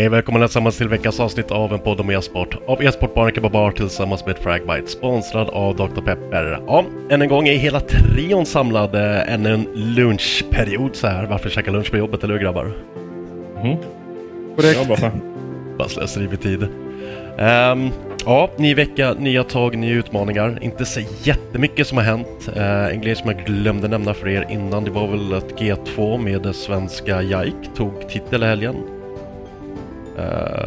[0.00, 4.26] Hej välkommen tillsammans till veckans avsnitt av en podd om e-sport av e-sportbaren Kebabar tillsammans
[4.26, 6.00] med Fragbite sponsrad av Dr.
[6.00, 6.62] Pepper.
[6.66, 11.26] Ja, än en gång är hela trion samlade än en lunchperiod så här.
[11.26, 12.72] Varför käka lunch på jobbet, eller hur grabbar?
[13.62, 13.76] Mm.
[14.56, 14.78] Korrekt.
[14.88, 15.12] Ja, bara.
[15.78, 16.68] Bara slöseri med tid.
[17.38, 17.88] Ehm,
[18.24, 20.58] ja, ny vecka, nya tag, nya utmaningar.
[20.60, 22.50] Inte så jättemycket som har hänt.
[22.56, 26.18] Uh, en grej som jag glömde nämna för er innan, det var väl att G2
[26.18, 28.76] med det svenska JAIK tog titel i helgen.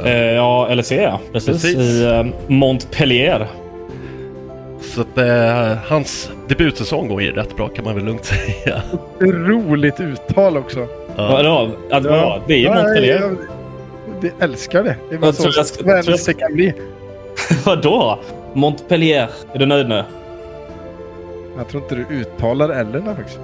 [0.05, 1.19] Eh, Eh, ja, LEC ja.
[1.33, 1.61] Precis.
[1.61, 1.75] Precis.
[1.79, 3.47] I eh, Montpellier.
[4.81, 8.25] Så att eh, hans debutsäsong går ju rätt bra kan man väl lugnt
[8.65, 8.81] säga.
[9.19, 10.87] Roligt uttal också.
[11.15, 11.69] Vadå?
[11.89, 13.21] Ja, det, var, det är ju Ja, Montpellier.
[13.21, 13.35] Jag,
[14.21, 14.95] jag älskar det.
[15.09, 16.73] Det är bara Jag så tror jag ska- tror jag svenskt det kan bli.
[17.65, 18.19] Vadå?
[18.53, 19.27] Montpellier.
[19.53, 20.03] Är du nöjd nu?
[21.57, 23.39] Jag tror inte du uttalar ällerna faktiskt.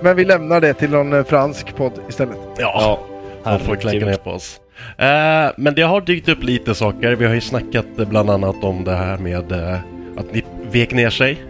[0.00, 2.36] Men vi lämnar det till någon fransk podd istället.
[2.58, 2.98] Ja,
[3.42, 4.60] han får klänka ner på oss.
[4.98, 7.12] Eh, men det har dykt upp lite saker.
[7.12, 9.78] Vi har ju snackat eh, bland annat om det här med eh,
[10.16, 11.42] att ni vek ner sig.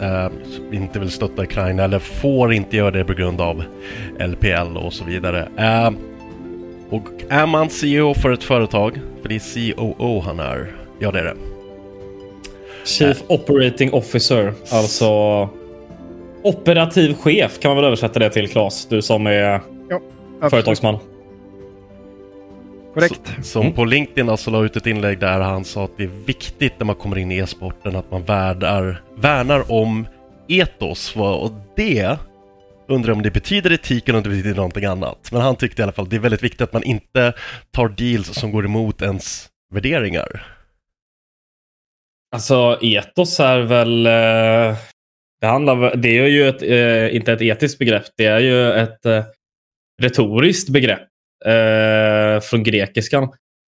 [0.00, 0.28] Eh,
[0.72, 3.64] inte vill stötta Ukraina eller får inte göra det på grund av
[4.18, 5.48] LPL och så vidare.
[5.58, 5.90] Eh,
[6.90, 11.18] och är man CEO för ett företag, för det är COO han är, ja det
[11.18, 11.34] är det.
[12.84, 14.52] Chief Operating Officer.
[14.72, 15.08] Alltså
[16.42, 18.86] operativ chef kan man väl översätta det till Claes.
[18.86, 20.50] Du som är Absolut.
[20.50, 20.98] företagsman.
[22.94, 23.36] Korrekt.
[23.42, 23.74] Som Mm.
[23.74, 26.86] på LinkedIn alltså la ut ett inlägg där han sa att det är viktigt när
[26.86, 30.06] man kommer in i e-sporten att man värnar, värnar om
[30.48, 31.16] etos.
[31.16, 32.18] Och det
[32.88, 35.28] undrar om det betyder etik eller om det betyder någonting annat.
[35.32, 37.32] Men han tyckte i alla fall att det är väldigt viktigt att man inte
[37.70, 40.46] tar deals som går emot ens värderingar.
[42.34, 44.06] Alltså etos är väl...
[44.06, 44.76] Eh,
[45.40, 48.04] det, handlar, det är ju ett, eh, inte ett etiskt begrepp.
[48.16, 49.24] Det är ju ett eh,
[50.02, 51.08] retoriskt begrepp.
[51.46, 53.28] Eh, från grekiskan.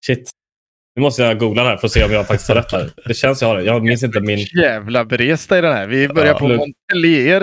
[0.07, 0.31] Shit.
[0.97, 2.91] Nu måste jag googla det här för att se om jag faktiskt har rätt här.
[3.07, 3.63] Det känns jag har det.
[3.65, 4.39] Jag minns inte min...
[4.39, 5.87] Jävla beresta i den här.
[5.87, 6.61] Vi börjar Ja, på lugnt.
[6.61, 7.43] Montpellier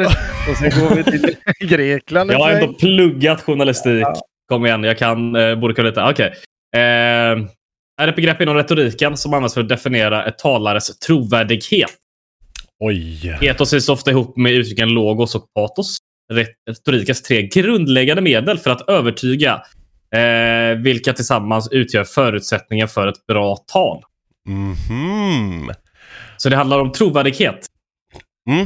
[0.49, 2.31] och sen går vi till Grekland.
[2.31, 4.05] Jag har ändå pluggat journalistik.
[4.49, 6.01] Kom igen, jag kan, eh, borde kunna lite.
[6.03, 6.33] Okej.
[6.75, 6.81] Eh,
[8.01, 11.89] är ett begrepp inom retoriken som används för att definiera ett talares trovärdighet.
[12.79, 13.37] Oj!
[13.41, 15.97] Etos ses ofta ihop med uttrycken logos och patos.
[16.69, 19.61] Retorikens tre grundläggande medel för att övertyga,
[20.15, 24.03] eh, vilka tillsammans utgör förutsättningen för ett bra tal.
[24.47, 25.71] Mhm.
[26.37, 27.65] Så det handlar om trovärdighet.
[28.49, 28.65] Mm.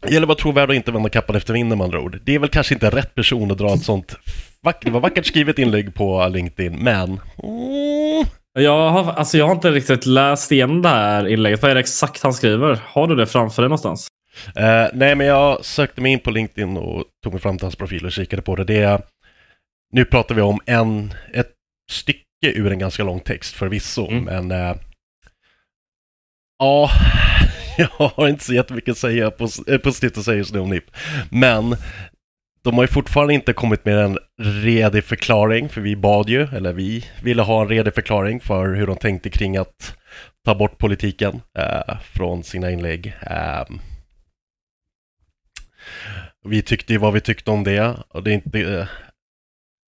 [0.00, 2.20] Det gäller att vara trovärdig och inte vända kappan efter vinden med andra ord.
[2.24, 4.16] Det är väl kanske inte rätt person att dra ett sånt
[4.62, 7.20] vackert, det var vackert skrivet inlägg på LinkedIn, men...
[7.42, 8.26] Mm.
[8.58, 11.62] Jag har, alltså jag har inte riktigt läst igenom det här inlägget.
[11.62, 12.80] Vad är det exakt han skriver?
[12.86, 14.08] Har du det framför dig någonstans?
[14.56, 17.76] Eh, nej, men jag sökte mig in på LinkedIn och tog mig fram till hans
[17.76, 18.64] profil och kikade på det.
[18.64, 19.00] det är,
[19.92, 21.52] nu pratar vi om en, ett
[21.90, 24.24] stycke ur en ganska lång text förvisso, Mm.
[24.24, 24.50] men...
[24.50, 24.76] Eh,
[26.58, 26.90] ja,
[27.78, 30.70] Jag har inte så jättemycket att säga på, eh, positivt att säga just nu om
[30.70, 30.84] NIP.
[31.30, 31.76] Men
[32.62, 36.72] de har ju fortfarande inte kommit med en redig förklaring, för vi bad ju, eller
[36.72, 39.96] vi ville ha en redig förklaring för hur de tänkte kring att
[40.44, 43.14] ta bort politiken eh, från sina inlägg.
[43.20, 43.64] Eh,
[46.44, 48.88] vi tyckte ju vad vi tyckte om det och det är inte...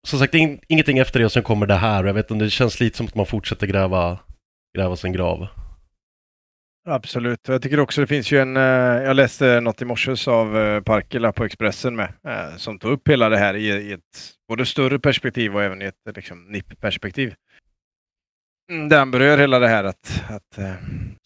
[0.04, 2.04] Som sagt, in, ingenting efter det som kommer det här.
[2.04, 4.18] Jag vet inte, det känns lite som att man fortsätter gräva,
[4.76, 5.46] gräva sin grav.
[6.88, 7.48] Absolut.
[7.48, 8.62] Jag tycker också det finns ju en, eh,
[9.02, 13.08] jag läste något i morse av eh, Parkela på Expressen med, eh, som tog upp
[13.08, 14.00] hela det här i, ett
[14.48, 17.34] både större perspektiv och även i ett liksom, NIP-perspektiv.
[18.70, 20.22] Mm, där han berör hela det här att...
[20.28, 20.58] att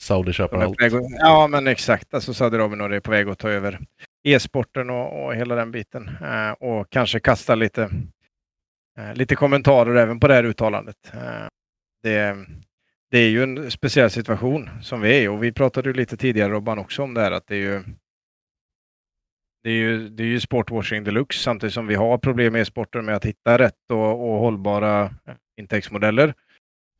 [0.01, 0.83] Saudi köper allt.
[0.83, 2.15] Att, ja, men exakt.
[2.15, 3.81] Alltså Saudiarabien är på väg att ta över
[4.25, 6.11] e-sporten och, och hela den biten.
[6.61, 7.91] och kanske kasta lite,
[8.99, 10.97] Eh, lite kommentarer även på det här uttalandet.
[11.13, 11.47] Eh,
[12.03, 12.47] det,
[13.11, 16.17] det är ju en speciell situation som vi är i och vi pratade ju lite
[16.17, 17.83] tidigare Robban också om det här att det är ju
[19.63, 23.05] det är ju, det är ju sportwashing deluxe samtidigt som vi har problem med e-sporten
[23.05, 26.35] med att hitta rätt och, och hållbara eh, intäktsmodeller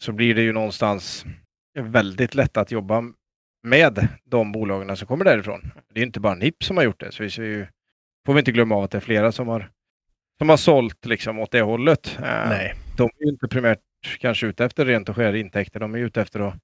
[0.05, 1.25] så blir det ju någonstans
[1.79, 3.05] väldigt lätt att jobba
[3.63, 5.71] med de bolagen som kommer därifrån.
[5.95, 7.67] Det är inte bara NIP som har gjort det, så vi ju,
[8.27, 9.71] får vi inte glömma av att det är flera som har,
[10.39, 12.19] som har sålt liksom åt det hållet.
[12.21, 12.75] Nej.
[12.97, 13.79] De är ju inte primärt
[14.19, 15.81] kanske ute efter rent och skär intäkter.
[15.81, 16.55] De är ute efter att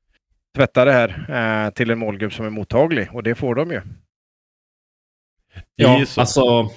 [0.56, 1.26] tvätta det här
[1.67, 3.81] eh, till en målgrupp som är mottaglig och det får de ju.
[5.75, 6.71] Ja, alltså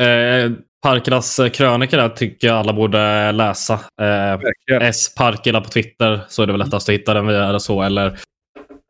[0.00, 0.52] eh,
[0.82, 3.74] Parkelas krönika där tycker jag alla borde läsa.
[4.02, 4.38] Eh,
[4.80, 7.82] S Parkela på Twitter så är det väl lättast att hitta den via så.
[7.82, 8.06] Eller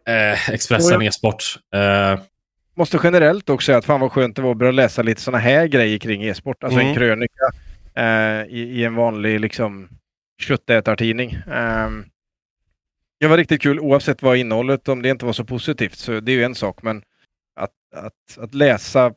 [0.09, 1.45] eh, Expressen e-sport.
[1.75, 2.21] Eh,
[2.75, 5.39] måste generellt också säga att fan vad skönt det var att börja läsa lite sådana
[5.39, 6.65] här grejer kring e-sport.
[6.65, 6.89] Alltså mm.
[6.89, 7.51] en krönika
[7.95, 9.89] eh, i, i, en vanlig liksom
[10.43, 11.39] köttätartidning.
[11.47, 12.07] Um,
[13.21, 16.33] det var riktigt kul oavsett vad innehållet, om det inte var så positivt, så det
[16.33, 16.83] är ju en sak.
[16.83, 17.03] Men
[17.57, 19.15] att, att, att läsa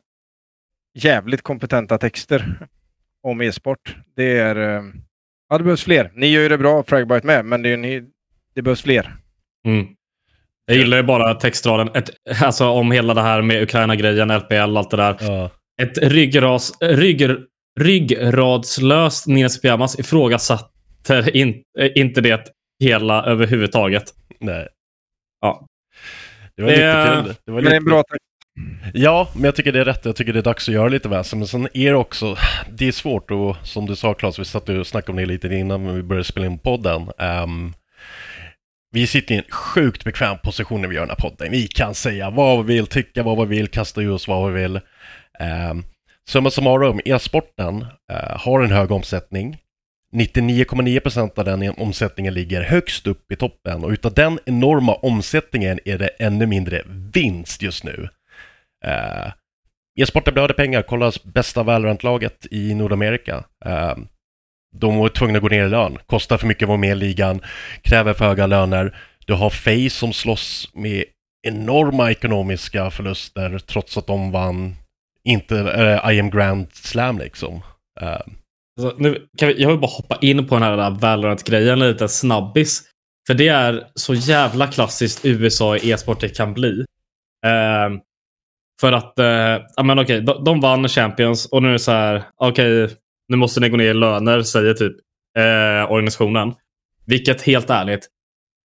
[0.94, 2.68] jävligt kompetenta texter
[3.22, 4.56] om e-sport, det är...
[4.56, 5.04] Um,
[5.48, 6.12] ja, det behövs fler.
[6.14, 8.10] Ni gör ju det bra, Fragbite med, men det, är, ni,
[8.54, 9.16] det behövs fler.
[9.64, 9.86] Mm.
[10.66, 12.10] Jag gillar ju bara textraden, ett,
[12.42, 15.16] alltså om hela det här med Ukraina-grejen, LPL, allt det där.
[15.20, 15.50] Ja.
[15.82, 17.30] Ett ryggras, rygg,
[17.80, 20.70] ryggradslöst Nils Pyjamas ifrågasatt
[21.32, 22.48] in, eh, inte det
[22.80, 24.04] hela överhuvudtaget.
[24.40, 24.68] Nej.
[25.40, 25.66] Ja.
[26.56, 27.34] Det var det, lite kul.
[27.46, 27.76] Det var lite...
[27.76, 28.02] en bra
[28.94, 30.04] Ja, men jag tycker det är rätt.
[30.04, 31.38] Jag tycker det är dags att göra lite väsen.
[31.38, 32.36] Men sen är det också,
[32.70, 35.48] det är svårt och som du sa Claes, vi satt och snackade om det lite
[35.48, 37.10] innan vi började spela in podden.
[37.18, 37.74] Um,
[38.94, 41.50] vi sitter i en sjukt bekväm position när vi gör den här podden.
[41.50, 44.62] Vi kan säga vad vi vill, tycka vad vi vill, kasta ur oss vad vi
[44.62, 44.76] vill.
[45.40, 45.74] Eh,
[46.28, 49.58] summa summarum, e-sporten eh, har en hög omsättning.
[50.12, 55.98] 99,9% av den omsättningen ligger högst upp i toppen och utav den enorma omsättningen är
[55.98, 56.82] det ännu mindre
[57.14, 58.08] vinst just nu.
[58.84, 59.32] Eh,
[60.00, 63.44] e-sporten blöder pengar, kolla bästa Valorant-laget i Nordamerika.
[63.64, 63.94] Eh,
[64.74, 66.94] de var tvungna att gå ner i lön, kostar för mycket att vara med i
[66.94, 67.40] ligan,
[67.82, 68.96] kräver för höga löner.
[69.26, 71.04] Du har Face som slåss med
[71.46, 74.76] enorma ekonomiska förluster trots att de vann
[75.24, 75.58] inte
[76.04, 77.54] äh, I am Grand Slam liksom.
[78.02, 78.18] Uh,
[78.80, 82.82] Alltså, nu kan vi, jag vill bara hoppa in på den här Valorant-grejen lite snabbis.
[83.26, 86.70] För det är så jävla klassiskt USA i e-sport det kan bli.
[87.46, 87.98] Uh,
[88.80, 91.78] för att, uh, ja men okej, okay, de, de, vann Champions och nu är det
[91.78, 92.96] så här, okej, okay,
[93.28, 94.92] nu måste ni gå ner i löner, säger typ
[95.38, 96.54] uh, organisationen.
[97.06, 98.08] Vilket helt ärligt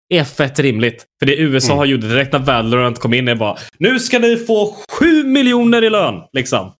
[0.10, 1.06] är fett rimligt.
[1.20, 1.78] För det USA mm.
[1.78, 5.84] har gjort direkt när Valorant kom in är bara, nu ska ni få 7 miljoner
[5.84, 6.16] i lön.
[6.34, 6.72] Liksom.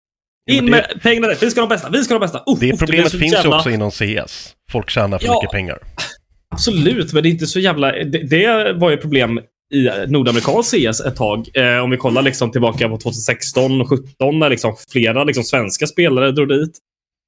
[0.52, 1.00] In med det...
[1.00, 1.90] pengarna Vi ska ha de bästa.
[1.90, 2.38] Vi ska ha de bästa.
[2.38, 3.52] Uh, det problemet det finns jävla...
[3.52, 4.54] ju också inom CS.
[4.72, 5.78] Folk tjänar för ja, mycket pengar.
[6.52, 7.92] Absolut, men det är inte så jävla...
[7.92, 9.40] Det, det var ju problem
[9.74, 11.50] i nordamerikansk CS ett tag.
[11.54, 15.88] Eh, om vi kollar liksom tillbaka på 2016 och 2017 när liksom flera liksom svenska
[15.88, 16.78] spelare drog dit.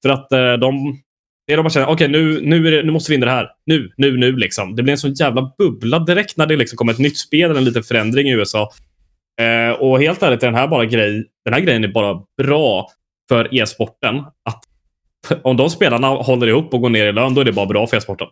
[0.04, 1.02] För att eh, de...
[1.48, 3.50] Det de bara känner, okej okay, nu, nu, nu måste vi vinna det här.
[3.66, 4.76] Nu, nu, nu liksom.
[4.76, 7.60] Det blir en sån jävla bubbla direkt när det liksom kommer ett nytt spel eller
[7.60, 8.72] en liten förändring i USA.
[9.42, 12.88] Eh, och helt ärligt, den här, bara grej, den här grejen är bara bra
[13.30, 14.64] för e-sporten att
[15.44, 17.88] om de spelarna håller ihop och går ner i lön, då är det bara bra
[17.88, 18.28] för e-sporten.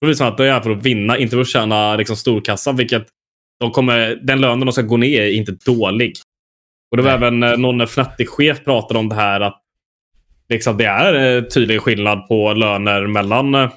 [0.00, 2.16] Då är det så att det är för att vinna, inte för att tjäna liksom,
[2.16, 3.06] storkassan, vilket
[3.60, 6.12] de kommer, den lönen de ska gå ner är inte dålig.
[6.90, 7.28] Och det var Nej.
[7.28, 9.61] även eh, någon Fnatic-chef pratade om det här att
[10.52, 13.70] liksom, det är eh, tydlig skillnad på löner mellan eh,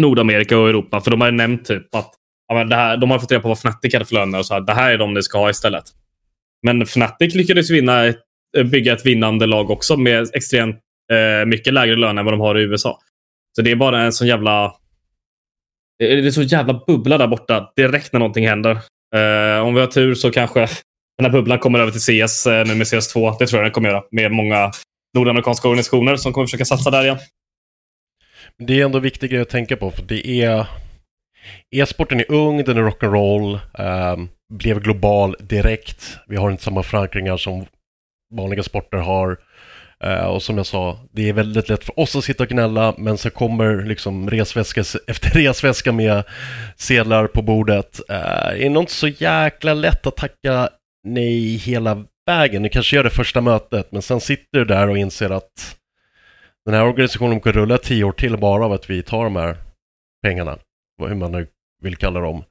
[0.00, 1.00] Nordamerika och Europa.
[1.00, 2.14] För de har nämnt typ att
[2.48, 4.54] ja, det här, de har fått reda på vad Fnatic hade för löner och så
[4.54, 5.84] här, det här är de ni ska ha istället.
[6.62, 8.20] Men Fnatic lyckades vinna ett
[8.56, 10.76] eh, bygga ett vinnande lag också med extremt
[11.12, 12.98] eh, mycket lägre löner än vad de har i USA.
[13.56, 14.74] Så det är bara en sån jävla...
[15.98, 18.70] Det är så jävla bubbla där borta direkt när någonting händer.
[19.16, 20.68] Eh, om vi har tur så kanske
[21.18, 23.36] den här bubblan kommer över till CS eh, nu med CS2.
[23.38, 24.02] Det tror jag den kommer göra.
[24.10, 24.70] Med många
[25.14, 27.18] nordamerikanska organisationer som kommer försöka satsa där igen.
[28.58, 30.66] Det är ändå viktigt grej att tänka på för det är
[31.70, 33.58] E-sporten är ung, den är rock'n'roll,
[34.14, 36.18] um, blev global direkt.
[36.26, 37.66] Vi har inte samma förankringar som
[38.34, 39.38] vanliga sporter har.
[40.04, 42.94] Uh, och som jag sa, det är väldigt lätt för oss att sitta och gnälla,
[42.98, 46.24] men så kommer liksom resväska efter resväska med
[46.76, 48.00] sedlar på bordet.
[48.10, 48.16] Uh,
[48.56, 50.68] det är nog inte så jäkla lätt att tacka
[51.04, 52.62] nej hela vägen.
[52.62, 55.76] Du kanske gör det första mötet, men sen sitter du där och inser att
[56.64, 59.56] den här organisationen kommer rulla tio år till bara av att vi tar de här
[60.22, 60.58] pengarna.
[60.98, 61.46] Hur man nu
[61.82, 62.44] vill kalla dem.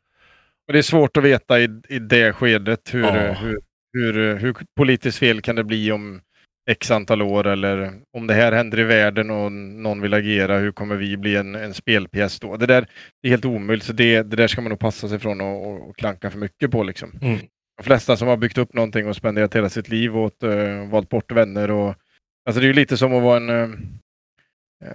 [0.71, 3.33] det är svårt att veta i, i det skedet hur, ja.
[3.33, 3.59] hur,
[3.93, 6.21] hur, hur politiskt fel kan det bli om
[6.69, 10.71] x antal år eller om det här händer i världen och någon vill agera, hur
[10.71, 12.57] kommer vi bli en, en spelpjäs då?
[12.57, 12.87] Det där
[13.21, 15.97] är helt omöjligt, så det, det där ska man nog passa sig från och, och
[15.97, 16.83] klanka för mycket på.
[16.83, 17.19] Liksom.
[17.21, 17.39] Mm.
[17.77, 21.09] De flesta som har byggt upp någonting och spenderat hela sitt liv åt, uh, valt
[21.09, 21.95] bort vänner och
[22.45, 23.49] Alltså det är lite som att vara en...
[23.49, 23.69] Uh,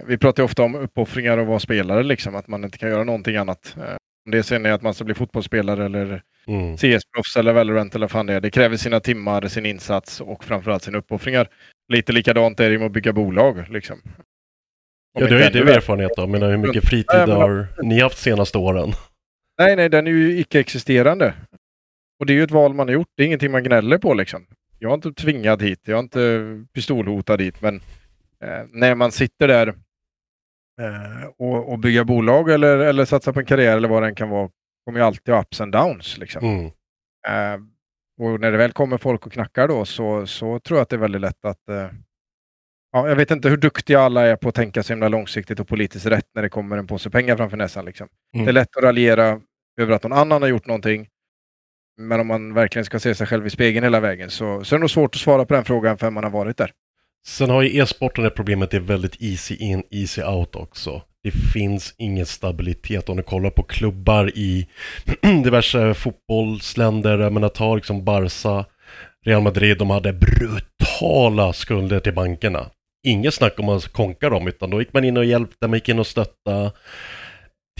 [0.07, 3.35] vi pratar ofta om uppoffringar och vara spelare, liksom, att man inte kan göra någonting
[3.35, 3.75] annat.
[3.77, 3.95] Uh,
[4.25, 6.77] om det sen är att man ska bli fotbollsspelare eller mm.
[6.77, 8.41] CS-proffs eller Valorant eller vad fan det är.
[8.41, 11.47] Det kräver sina timmar, sin insats och framförallt sina uppoffringar.
[11.93, 13.69] Lite likadant är det med att bygga bolag.
[13.69, 14.01] Liksom.
[15.19, 16.29] ja, det har ju du erfarenhet av.
[16.29, 18.93] Men hur mycket fritid har ni haft senaste åren?
[19.59, 21.33] Nej, nej, den är ju icke-existerande.
[22.19, 23.07] Och det är ju ett val man har gjort.
[23.15, 24.47] Det är ingenting man gnäller på liksom.
[24.79, 25.81] Jag är inte tvingad hit.
[25.83, 27.61] Jag är inte pistolhotad hit.
[27.61, 27.75] Men
[28.43, 29.75] eh, när man sitter där
[30.79, 34.15] Eh, och, och, bygga bolag eller, eller satsa på en karriär eller vad det än
[34.15, 34.49] kan vara,
[34.85, 36.17] kommer ju alltid ha ups and downs.
[36.17, 36.43] Liksom.
[36.43, 36.65] Mm.
[36.65, 37.65] Uh,
[38.21, 40.95] och när det väl kommer folk och knackar då så, så tror jag att det
[40.95, 41.87] är väldigt lätt att uh,
[42.91, 45.67] Ja, jag vet inte hur duktiga alla är på att tänka så himla långsiktigt och
[45.67, 47.85] politiskt rätt när det kommer en påse pengar framför näsan.
[47.85, 48.07] Liksom.
[48.33, 48.45] Mm.
[48.45, 49.41] Det är lätt att raljera
[49.81, 51.07] över att någon annan har gjort någonting.
[51.99, 54.77] Men om man verkligen ska se sig själv i spegeln hela vägen så, så är
[54.77, 56.71] det nog svårt att svara på den frågan för man har varit där.
[57.27, 61.01] Sen har ju e-sporten det problemet det är väldigt easy in, easy out också.
[61.23, 64.67] Det finns ingen stabilitet om du kollar på klubbar i
[65.43, 67.19] diverse fotbollsländer.
[67.19, 68.65] Jag menar ta liksom Barca,
[69.25, 72.65] Real Madrid, de hade brutala skulder till bankerna.
[73.07, 75.89] Inget snack om att konka dem, utan då gick man in och hjälpte, man gick
[75.89, 76.71] in och stöttade.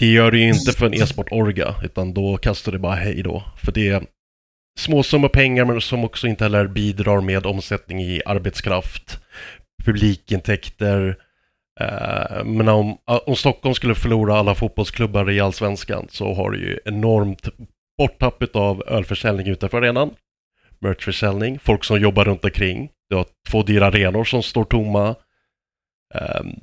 [0.00, 3.42] Det gör det ju inte för en e-sport-orga, utan då kastar det bara hej då.
[3.56, 4.06] För det är
[4.78, 9.18] småsummor pengar men som också inte heller bidrar med omsättning i arbetskraft
[9.84, 11.16] publikintäkter.
[11.80, 16.78] Eh, men om, om Stockholm skulle förlora alla fotbollsklubbar i allsvenskan så har du ju
[16.84, 17.48] enormt
[17.98, 20.10] borttapp av ölförsäljning utanför arenan.
[20.78, 22.90] Merchförsäljning, folk som jobbar runt omkring.
[23.08, 25.14] Du har två dyra arenor som står tomma.
[26.14, 26.60] Ehm,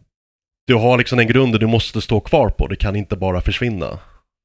[0.68, 4.00] du har liksom en grund du måste stå kvar på, det kan inte bara försvinna.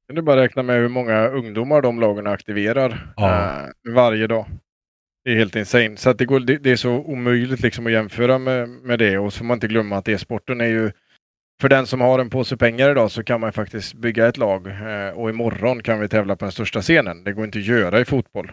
[0.07, 3.29] Du bara räkna med hur många ungdomar de lagen aktiverar ja.
[3.29, 4.45] eh, varje dag.
[5.23, 5.97] Det är helt insane.
[5.97, 9.17] Så det, går, det, det, är så omöjligt liksom att jämföra med, med det.
[9.17, 10.91] Och så får man inte glömma att e-sporten är ju...
[11.63, 14.67] För den som har en påse pengar idag så kan man faktiskt bygga ett lag
[14.67, 17.23] eh, och imorgon kan vi tävla på den största scenen.
[17.23, 18.51] Det går inte att göra i fotboll.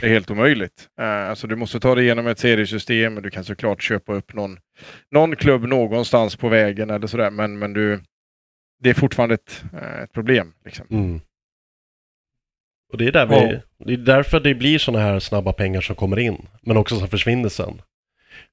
[0.00, 0.88] Det är helt omöjligt.
[1.00, 4.34] Eh, alltså du måste ta dig igenom ett seriesystem och du kan såklart köpa upp
[4.34, 4.58] någon,
[5.10, 7.30] någon klubb någonstans på vägen eller sådär.
[7.30, 8.00] Men, men du,
[8.82, 10.52] det är fortfarande ett, eh, ett problem.
[10.64, 10.86] Liksom.
[10.90, 11.20] Mm.
[12.92, 13.84] Och det är, där vi, ja.
[13.84, 17.08] det är därför det blir sådana här snabba pengar som kommer in, men också som
[17.08, 17.82] försvinner sen.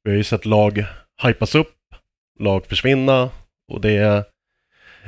[0.03, 0.85] Vi har ju sett lag
[1.23, 1.75] hypas upp,
[2.39, 3.29] lag försvinna
[3.71, 4.23] och det är...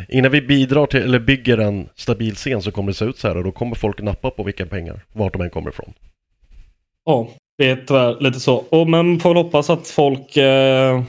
[0.10, 3.28] Innan vi bidrar till, eller bygger en stabil scen så kommer det se ut så
[3.28, 5.94] här och då kommer folk nappa på vilka pengar, vart de än kommer ifrån.
[7.06, 8.56] Ja, det är tyvärr lite så.
[8.56, 11.04] Och men får hoppas att folk eh,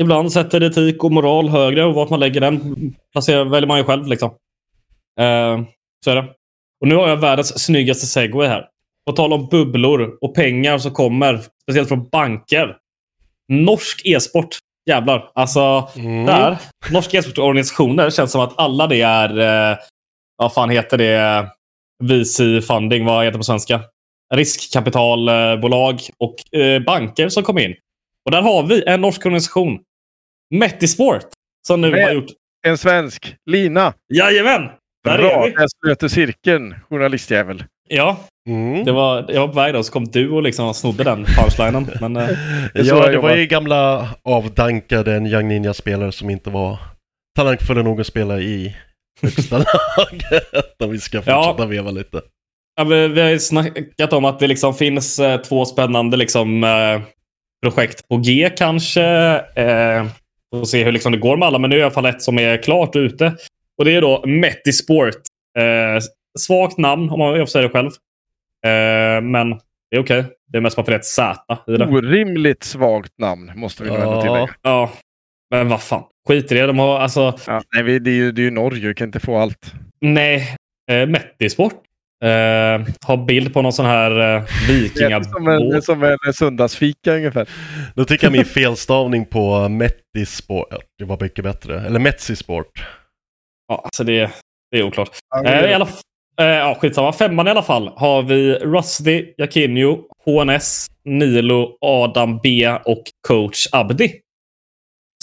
[0.00, 2.76] ibland sätter etik och moral högre och vart man lägger den
[3.12, 4.30] placerar, väljer man ju själv liksom.
[5.20, 5.60] Eh,
[6.04, 6.28] så är det.
[6.80, 8.68] Och nu har jag världens snyggaste segway här.
[9.06, 12.76] På tal om bubblor och pengar som kommer, speciellt från banker.
[13.48, 14.58] Norsk e-sport.
[14.90, 15.30] Jävlar.
[15.34, 16.26] Alltså, mm.
[16.26, 16.58] där.
[16.92, 19.38] Norska e-sportorganisationer känns som att alla det är...
[19.70, 19.78] Eh,
[20.36, 21.48] vad fan heter det?
[22.02, 23.04] VC-funding.
[23.04, 23.80] Vad heter det på svenska?
[24.34, 27.74] Riskkapitalbolag och eh, banker som kommer in.
[28.24, 29.80] Och där har vi en norsk organisation.
[30.54, 31.26] Metisport.
[31.66, 32.30] Som nu Men, har gjort...
[32.66, 33.36] En svensk.
[33.50, 33.94] Lina.
[34.14, 34.70] Jajamän!
[35.04, 37.64] Där Bra, där slöt du cirkeln, journalistjävel.
[37.92, 38.16] Ja,
[38.48, 38.84] mm.
[38.84, 41.90] det var, jag var på väg då, så kom du och liksom snodde den punchlinen.
[42.00, 42.28] Men, eh,
[42.74, 46.78] ja, det var ju gamla avdankade Young Ninja-spelare som inte var
[47.36, 48.76] talangfulla nog att spela i
[49.22, 49.58] högsta
[49.96, 50.82] laget.
[50.82, 51.66] Om vi ska fortsätta ja.
[51.66, 52.22] veva lite.
[52.76, 56.64] Ja, vi, vi har ju snackat om att det liksom finns eh, två spännande liksom,
[56.64, 57.00] eh,
[57.62, 59.04] projekt på G kanske.
[59.54, 60.06] Eh,
[60.54, 62.22] får se hur liksom det går med alla, men nu är i alla fall ett
[62.22, 63.34] som är klart ute.
[63.78, 65.14] Och det är då Metisport.
[65.58, 66.02] Eh,
[66.38, 67.90] svagt namn om man får säga det själv.
[68.66, 69.50] Eh, men
[69.90, 70.18] Det är okej.
[70.20, 70.32] Okay.
[70.48, 71.86] Det är mest bara för ett Z i det.
[71.86, 74.48] Orimligt svagt namn måste vi nog ändå tillägga.
[74.62, 74.90] Ja,
[75.50, 76.04] men vad fan.
[76.28, 76.66] Skit i det.
[76.66, 77.38] De har alltså...
[77.46, 78.88] Ja, nej, det är ju, det är ju Norge.
[78.88, 79.74] Du kan inte få allt.
[80.00, 80.56] Nej.
[80.90, 81.74] Eh, Mettisport.
[82.24, 85.30] Eh, har bild på någon sån här eh, vikingabåt.
[85.30, 87.48] Som en, som en söndagsfika ungefär.
[87.94, 91.80] Då tycker jag min felstavning på Mettisport, det var mycket bättre.
[91.80, 92.86] Eller Metsisport.
[93.68, 94.30] Ja, alltså det,
[94.70, 95.10] det är oklart.
[95.30, 95.64] Ja, det är...
[95.64, 95.88] Eh, i alla,
[96.40, 97.12] eh, ja, skitsamma.
[97.12, 104.20] Femman i alla fall har vi Rusty, Jakinho, HNS, Nilo, Adam B och coach Abdi.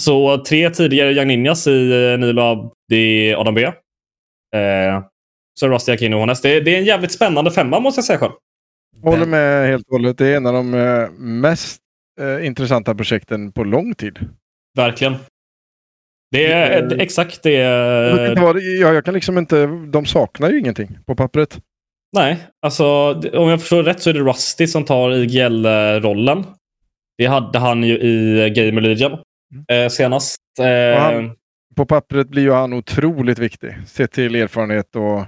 [0.01, 3.63] Så tre tidigare Young Ninjas i eh, Nilo, Abdi, Adam B.
[3.63, 5.03] Eh,
[5.59, 6.41] så Rusty, Jakinho och HNS.
[6.41, 8.33] Det, det, är en jävligt spännande femma måste jag säga själv.
[9.03, 10.17] Håller med helt och hållet.
[10.17, 11.81] Det är en av de eh, mest
[12.21, 14.19] eh, intressanta projekten på lång tid.
[14.77, 15.15] Verkligen.
[16.31, 16.99] Det är mm.
[16.99, 17.51] exakt det.
[17.51, 21.59] Jag, jag kan liksom inte, de saknar ju ingenting på pappret.
[22.13, 22.85] Nej, alltså
[23.33, 26.43] om jag förstår rätt så är det Rusty som tar IGL-rollen.
[27.17, 29.83] Det hade han ju i Gamer Legion mm.
[29.83, 30.37] eh, senast.
[30.59, 31.35] Eh, han,
[31.75, 33.77] på pappret blir ju han otroligt viktig.
[33.87, 35.25] Sett till erfarenhet och...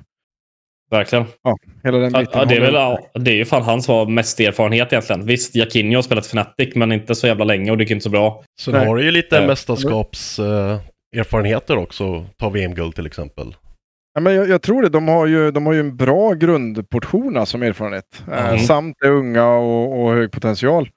[0.92, 1.26] Verkligen.
[1.44, 2.28] Ja, hela den biten.
[2.34, 5.26] Ja, det, är väl, ja, det är ju fan han som har mest erfarenhet egentligen.
[5.26, 8.10] Visst, Jakinho har spelat Fnatic, men inte så jävla länge och det gick inte så
[8.10, 8.44] bra.
[8.62, 10.40] Sen har du ju lite äh, mästerskaps...
[10.40, 10.80] Uh,
[11.18, 12.26] erfarenheter också.
[12.38, 13.56] Ta VM-guld till exempel.
[14.14, 14.90] Ja, men jag, jag, tror det.
[14.90, 18.24] De har, ju, de har ju en bra grundportion alltså, som erfarenhet.
[18.28, 18.56] Eh, mm.
[18.56, 20.90] Eh, samt är unga och, och hög potential.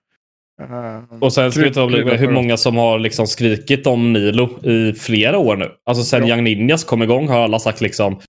[0.62, 4.92] Eh, och sen ska vi ta hur många som har liksom skrikit om Nilo i
[4.92, 5.70] flera år nu.
[5.86, 6.34] Alltså sen ja.
[6.34, 8.20] Young Ninjas kom igång har alla sagt liksom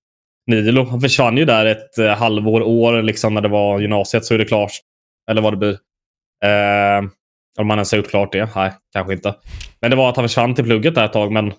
[0.48, 0.86] Nilo.
[0.86, 4.38] Han försvann ju där ett eh, halvår, år liksom när det var gymnasiet så är
[4.38, 4.72] det klart.
[5.32, 5.78] Eller vad det blir.
[6.46, 7.10] Eh,
[7.60, 8.50] om man ens har gjort klart det.
[8.56, 9.36] Nej, kanske inte.
[9.82, 11.32] Men det var att han försvann till plugget där ett tag.
[11.32, 11.54] Men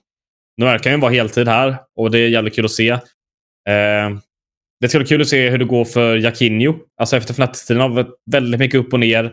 [0.57, 2.91] nu verkar han ju vara heltid här och det är jävligt kul att se.
[3.69, 4.11] Eh,
[4.81, 6.75] det ska bli kul att se hur det går för Jakinho.
[7.01, 9.25] Alltså efter Fnatic-tiden har det väldigt mycket upp och ner.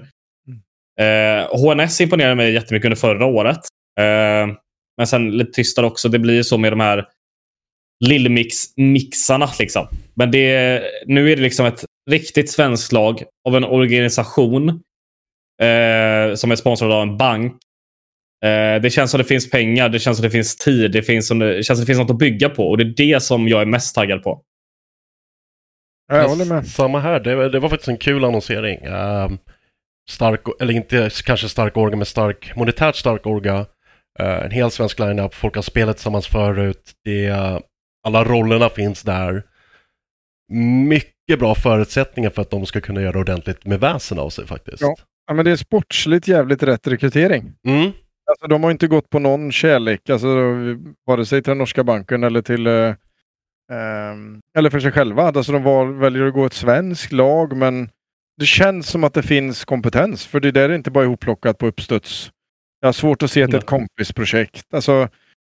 [1.00, 3.60] Eh, HNS imponerade mig jättemycket under förra året.
[4.00, 4.56] Eh,
[4.98, 6.10] men sen lite tystare också.
[6.10, 7.06] Det blir ju så med de här
[8.06, 9.50] lillmix-mixarna.
[9.60, 9.88] Liksom.
[10.14, 14.70] Men det, nu är det liksom ett riktigt svenskt lag av en organisation
[15.62, 17.54] eh, som är sponsrad av en bank
[18.46, 21.28] Eh, det känns som det finns pengar, det känns som det finns tid, det, finns
[21.28, 22.70] som det, det känns som det finns något att bygga på.
[22.70, 24.42] Och det är det som jag är mest taggad på.
[26.08, 26.68] Jag håller med.
[26.68, 28.88] Samma här, det, det var faktiskt en kul annonsering.
[28.88, 29.32] Uh,
[30.10, 33.60] stark, eller inte kanske stark orga, men stark, monetärt stark orga.
[34.20, 36.92] Uh, en hel svensk line-up, folk har spelat tillsammans förut.
[37.06, 37.60] Det, uh,
[38.04, 39.44] alla rollerna finns där.
[40.88, 44.82] Mycket bra förutsättningar för att de ska kunna göra ordentligt med väsen av sig faktiskt.
[44.82, 44.96] Ja,
[45.28, 47.54] ja men det är sportsligt jävligt rätt rekrytering.
[47.68, 47.92] Mm.
[48.32, 50.28] Alltså, de har inte gått på någon kärlek, alltså,
[51.06, 52.96] vare sig till den norska banken eller till uh,
[53.72, 55.24] um, eller för sig själva.
[55.24, 57.90] Alltså, de var, väljer att gå ett svenskt lag, men
[58.38, 60.26] det känns som att det finns kompetens.
[60.26, 62.32] För det där är inte bara ihopplockat på uppstuds.
[62.80, 64.74] Jag har svårt att se att det är ett kompisprojekt.
[64.74, 65.10] Alltså,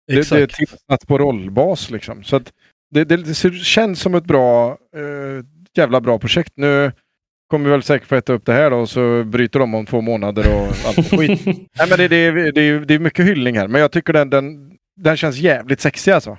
[0.08, 1.90] det, det, är tillsatt på rollbas.
[1.90, 2.24] Liksom.
[2.24, 2.54] Så att
[2.92, 5.44] det, det, det, känns som ett bra, uh,
[5.78, 6.54] jävla bra projekt.
[6.56, 6.92] Nu
[7.50, 9.86] kommer vi väl säkert få äta upp det här då och så bryter de om
[9.86, 11.46] två månader och allt skit.
[11.46, 14.78] Nej, men det, det, det, det är mycket hyllning här, men jag tycker den, den,
[14.96, 16.38] den känns jävligt sexig alltså.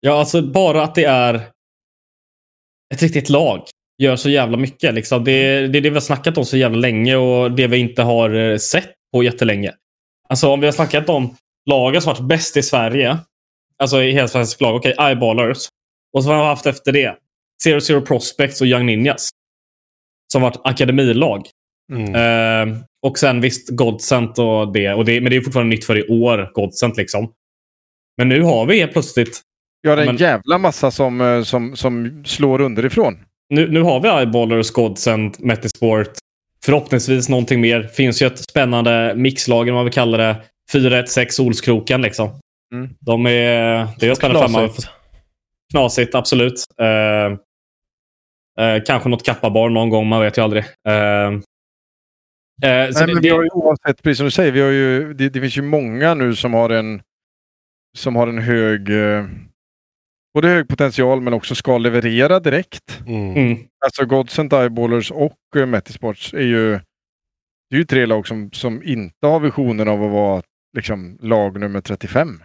[0.00, 1.34] Ja, alltså bara att det är
[2.94, 3.62] ett riktigt lag
[3.98, 4.94] gör så jävla mycket.
[4.94, 5.24] Liksom.
[5.24, 8.02] Det, det är det vi har snackat om så jävla länge och det vi inte
[8.02, 9.72] har eh, sett på jättelänge.
[10.28, 11.36] Alltså om vi har snackat om
[11.68, 13.18] lagen som varit bäst i Sverige.
[13.78, 14.76] Alltså i hela svensk lag.
[14.76, 15.68] Okej, okay, Eyeballers.
[16.12, 17.16] Och så har vi haft efter det
[17.62, 19.30] Zero Zero Prospects och Young Ninjas
[20.32, 21.46] som varit akademilag.
[21.92, 22.14] Mm.
[22.14, 25.20] Eh, och sen visst Godsent och det, och det.
[25.20, 27.32] Men det är fortfarande nytt för i år, Godsent liksom.
[28.16, 29.40] Men nu har vi helt plötsligt...
[29.80, 33.18] Ja, det är en men, jävla massa som, eh, som, som slår underifrån.
[33.50, 36.10] Nu, nu har vi Eyeballers, Godsent, Metisport.
[36.64, 37.82] Förhoppningsvis någonting mer.
[37.82, 40.36] Finns ju ett spännande mixlag, vad vi kallar det.
[40.72, 42.40] 4-1-6 Olskroken liksom.
[42.74, 42.90] Mm.
[43.00, 43.88] De är...
[43.98, 44.70] Det är spännande femma.
[45.72, 46.64] Knasigt, absolut.
[46.80, 47.38] Uh,
[48.58, 50.64] Eh, kanske något kappabar någon gång, man vet ju aldrig.
[50.88, 51.30] Eh, eh,
[52.62, 55.28] Nej, det, men vi har ju oavsett, precis som du säger, vi har ju, det,
[55.28, 57.02] det, finns ju många nu som har en,
[57.98, 59.26] som har en hög eh,
[60.34, 63.00] både hög potential men också ska leverera direkt.
[63.06, 63.36] Mm.
[63.36, 63.58] Mm.
[63.84, 66.70] Alltså Godsent, Eyeballers och uh, Metisports är ju,
[67.70, 70.42] det är ju tre lag som, som inte har visionen av att vara
[70.76, 72.42] liksom, lag nummer 35.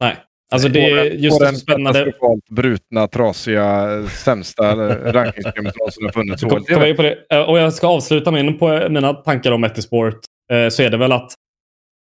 [0.00, 0.16] Nej.
[0.50, 2.12] Alltså det är just den spännande...
[2.50, 4.76] brutna, trasiga, sämsta
[5.12, 6.42] rankingsystemet som har funnits.
[6.42, 7.18] Kom, kom på det.
[7.30, 10.18] Eh, och jag ska avsluta min, på mina tankar om Metisport.
[10.52, 11.32] Eh, så är det väl att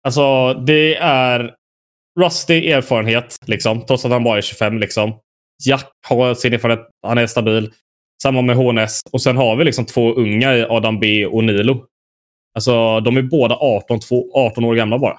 [0.04, 1.54] alltså, det är
[2.20, 4.78] Rusty erfarenhet, liksom, trots att han bara är 25.
[4.78, 5.18] Liksom.
[5.64, 7.72] Jack har sin erfarenhet, han är stabil.
[8.22, 9.02] Samma med HNS.
[9.12, 11.86] Och sen har vi liksom två unga i Adam B och Nilo.
[12.54, 15.18] Alltså, de är båda 18, 2, 18 år gamla bara.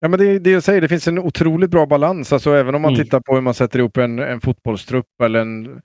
[0.00, 2.32] Ja, men det är det jag säger, det finns en otroligt bra balans.
[2.32, 3.04] Alltså, även om man Mm.
[3.04, 5.80] tittar på hur man sätter ihop en, en fotbollstrupp eller en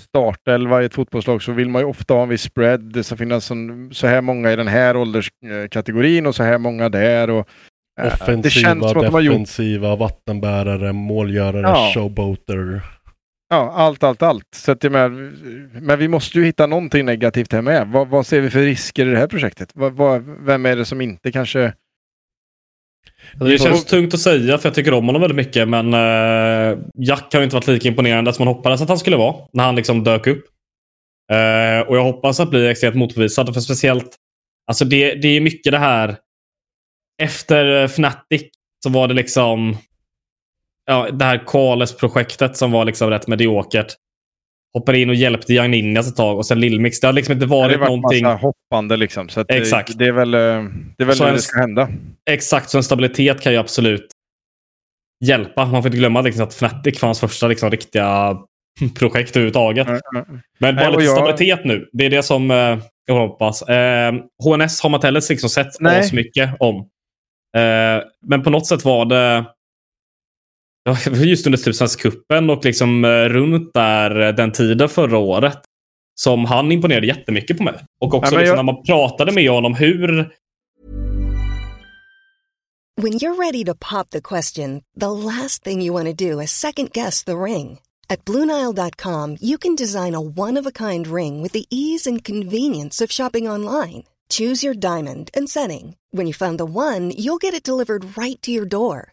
[0.00, 2.80] startelva i ett fotbollslag så vill man ju ofta ha en viss spread.
[2.92, 6.88] Det ska finnas sån, så här många i den här ålderskategorin och så här många
[6.88, 7.30] där.
[7.30, 7.38] Och,
[8.00, 11.90] eh, det Offensiva, känns som att de har gjort defensiva, vattenbärare, målgörare, Ja.
[11.94, 12.80] showboater.
[13.48, 14.54] Ja, allt, allt, allt.
[14.54, 15.08] Så att, menar,
[15.80, 17.88] men vi måste ju hitta någonting negativt här med.
[17.88, 19.70] Vad, vad ser vi för risker i det här projektet?
[19.74, 21.72] Vad, vad, vem är det som inte kanske...
[23.34, 25.68] Det känns tungt att säga för jag tycker om honom väldigt mycket.
[25.68, 29.36] Men uh, Jack har inte varit lika imponerande som man hoppades att han skulle vara
[29.52, 30.44] när han liksom dök upp.
[31.32, 33.54] Eh, och jag hoppas att bli extremt motbevisad.
[33.54, 34.16] För speciellt,
[34.66, 36.16] alltså det, det är mycket det här.
[37.22, 38.42] Efter Fnatic
[38.84, 39.76] så var det liksom
[40.86, 43.86] ja, det här Quales-projektet som var liksom rätt mediokert.
[44.78, 47.00] Hoppade in och hjälpte Young Ninjas ett tag och sen Lillmix.
[47.00, 48.24] Det har liksom inte Det har varit varit någonting.
[48.24, 49.28] massa hoppande liksom.
[49.28, 49.98] Så Exakt.
[49.98, 51.88] Det är väl, eh, det, är väl Så det en- ska hända.
[52.30, 54.06] Exakt, så en stabilitet kan ju absolut
[55.24, 55.66] hjälpa.
[55.66, 58.36] Man får inte glömma liksom att Fnatic var hans första liksom, riktiga
[58.98, 59.86] projekt överhuvudtaget.
[59.90, 60.24] Ja, ja.
[60.58, 61.88] Men bara lite jag- stabilitet nu.
[61.92, 63.62] Det är det som eh, jag hoppas.
[63.62, 66.76] Eh, HNS har man inte heller liksom sett mycket om.
[67.56, 69.44] Eh, men på något sätt var det
[71.24, 75.58] just under typ Svenska cupen och liksom eh, runt där eh, den tiden förra året
[76.14, 77.74] som han imponerade jättemycket på mig.
[78.00, 80.30] Och också Ja, liksom jag- när man pratade med honom hur
[83.02, 86.50] When you're ready to pop the question, the last thing you want to do is
[86.50, 87.78] second guess the ring.
[88.08, 92.24] At Bluenile.com, you can design a one of a kind ring with the ease and
[92.24, 94.04] convenience of shopping online.
[94.30, 95.96] Choose your diamond and setting.
[96.12, 99.12] When you find the one, you'll get it delivered right to your door.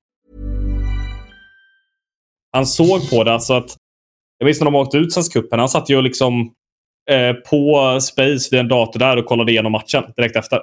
[2.51, 3.33] Han såg på det.
[3.33, 3.77] Alltså att,
[4.37, 5.59] jag minns när de åkte ut Svenska cupen.
[5.59, 6.53] Han satt ju liksom
[7.09, 10.59] eh, på Space vid en dator där och kollade igenom matchen direkt efter.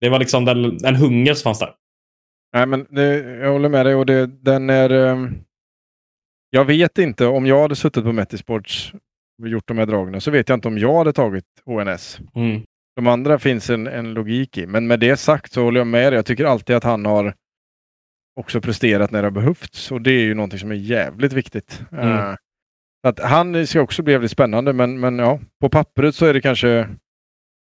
[0.00, 1.74] Det var liksom den, en hunger som fanns där.
[2.52, 4.90] Nej, men det, jag håller med dig och det, den är...
[4.90, 5.34] ehm,
[6.50, 8.92] jag vet inte om jag hade suttit på Metisports
[9.42, 12.20] och gjort de här dragen så vet jag inte om jag hade tagit HNS.
[12.34, 12.62] Mm.
[12.96, 14.66] De andra finns en, en logik i.
[14.66, 16.18] Men med det sagt så håller jag med dig.
[16.18, 17.34] Jag tycker alltid att han har
[18.40, 19.92] också presterat när det har behövts.
[19.92, 21.82] Och det är ju någonting som är jävligt viktigt.
[21.92, 22.08] Mm.
[22.08, 22.34] Eh,
[23.08, 24.72] att han ska också bli jävligt spännande.
[24.72, 26.88] Men, men ja, på pappret så är det kanske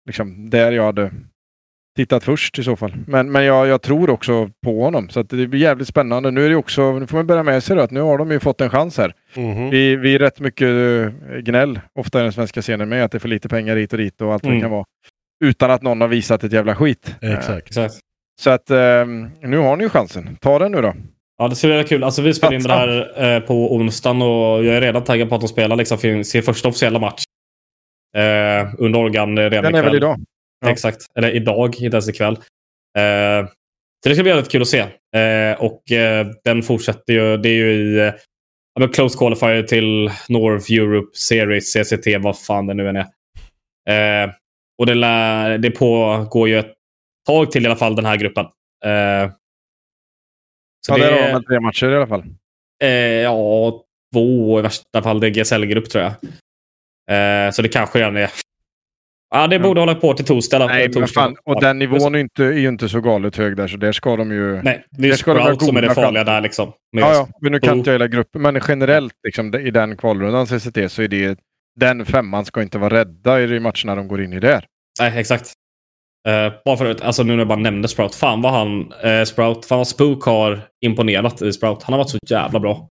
[0.06, 1.12] liksom där jag hade
[1.96, 2.94] tittat först i så fall.
[3.06, 5.08] Men, men jag, jag tror också på honom.
[5.08, 6.30] Så att det blir jävligt spännande.
[6.30, 8.30] Nu är det också, nu får man bära med sig då, att nu har de
[8.30, 9.14] ju fått en chans här.
[9.36, 9.70] Mhm.
[9.70, 13.18] Vi, vi är rätt mycket eh, gnäll ofta i den svenska scenen med att det
[13.18, 14.62] är för lite pengar hit och dit och allt vad det Mm.
[14.62, 14.84] kan vara.
[15.44, 17.16] Utan att någon har visat ett jävla skit.
[17.22, 17.66] Eh, Exakt.
[17.66, 17.94] Exakt.
[18.40, 19.06] Så att eh,
[19.42, 20.36] nu har ni ju chansen.
[20.40, 20.94] Ta den nu då.
[21.38, 22.04] Ja, det skulle vara kul.
[22.04, 25.34] Alltså, vi spelar in det här eh, på onsdagen och jag är redan taggad på
[25.34, 27.24] att de spelar liksom, sin, första officiella match.
[28.16, 29.84] Eh, under Organ eh, redan Den är ikväll.
[29.84, 30.20] väl idag?
[30.64, 30.70] Ja.
[30.70, 30.98] Exakt.
[31.14, 32.34] Eller idag, inte ens ikväll.
[32.98, 33.46] Eh,
[34.02, 34.78] så det ska bli väldigt kul att se.
[35.16, 37.36] Eh, och eh, den fortsätter ju.
[37.36, 38.12] Det är ju i
[38.80, 43.06] eh, close qualifier till North Europe Series, CCT, vad fan det nu än är.
[44.78, 46.72] Och det, lär, det pågår ju ett
[47.26, 48.44] tag till i alla fall, den här gruppen.
[48.84, 49.30] Eh,
[50.86, 52.24] så Ja, det- har man tre matcher i alla fall.
[52.84, 53.82] Eh, ja,
[54.14, 55.20] två i värsta fall.
[55.20, 56.12] Det är GSL-grupp tror jag.
[57.46, 58.30] Eh, så det kanske redan är...
[59.34, 60.66] Ja, det borde hålla på till torsdag.
[60.66, 61.20] Nej, men torsdag.
[61.20, 61.36] fan.
[61.44, 64.16] Och den nivån är, inte, är ju inte så galet hög där, så där ska
[64.16, 64.62] de ju...
[64.62, 66.40] Nej, det är ska de Sprout som är det farliga där.
[66.40, 68.42] Liksom, Ja, ja, men nu kan Bo- inte jag hela gruppen.
[68.42, 71.38] Men generellt liksom, i den kvalrundan CCT så är det...
[71.80, 74.66] Den femman ska inte vara rädda i de matcherna de går in i där.
[75.00, 75.52] Nej, exakt.
[76.28, 78.14] Eh, bara för att, alltså nu när jag bara nämnde Sprout.
[78.14, 81.82] Fan vad han, eh, Sprout, fan vad Spook har imponerat i Sprout.
[81.82, 82.88] Han har varit så jävla bra.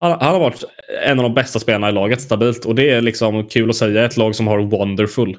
[0.00, 0.64] Han, han har varit
[1.04, 2.64] en av de bästa spelarna i laget stabilt.
[2.64, 4.04] Och det är liksom kul att säga.
[4.04, 5.38] Ett lag som har Wonderful.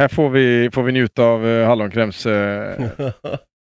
[0.00, 2.88] Här får vi, får vi njuta av uh, Hallonkräms eh,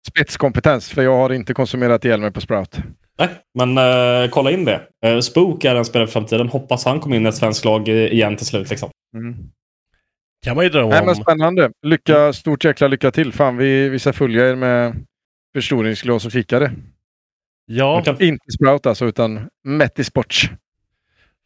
[0.08, 2.78] spetskompetens, för jag har inte konsumerat ihjäl mig på Sprout.
[3.18, 5.22] Nej, men eh, kolla in det.
[5.22, 6.48] Spook är en spelare för framtiden.
[6.48, 8.70] Hoppas han kommer in i ett svenskt lag igen till slut.
[8.70, 8.90] Liksom.
[10.44, 11.14] Kan man ju drömma Nej, men om.
[11.14, 11.70] spännande.
[11.86, 13.32] Lycka, stort jäkla lycka till.
[13.32, 15.06] Fan, vi, vi ska följa er med
[15.54, 16.72] förstoringsglas och kikare.
[17.66, 20.50] Ja, Inte Sprout alltså, utan Metti Sports.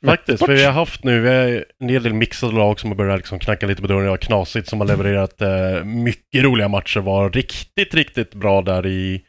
[0.07, 0.45] faktiskt.
[0.47, 3.17] För vi har haft nu vi har en hel del mixade lag som har börjat
[3.17, 4.07] liksom knacka lite på dörren.
[4.07, 7.01] Ja, Knasigt som har levererat eh, mycket roliga matcher.
[7.01, 9.23] Var riktigt, riktigt bra där i...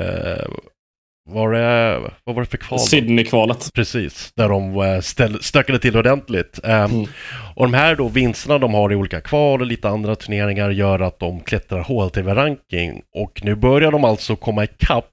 [0.00, 0.44] Eh,
[1.30, 2.80] var det, vad var det för kval?
[2.80, 3.70] Sydney-kvalet.
[3.74, 6.60] Precis, där de eh, ställ, stökade till ordentligt.
[6.64, 7.06] Ehm, Mm.
[7.56, 11.00] Och de här då vinsterna de har i olika kval och lite andra turneringar gör
[11.00, 13.02] att de klättrar HLTV-ranking.
[13.14, 15.10] Och nu börjar de alltså komma ikapp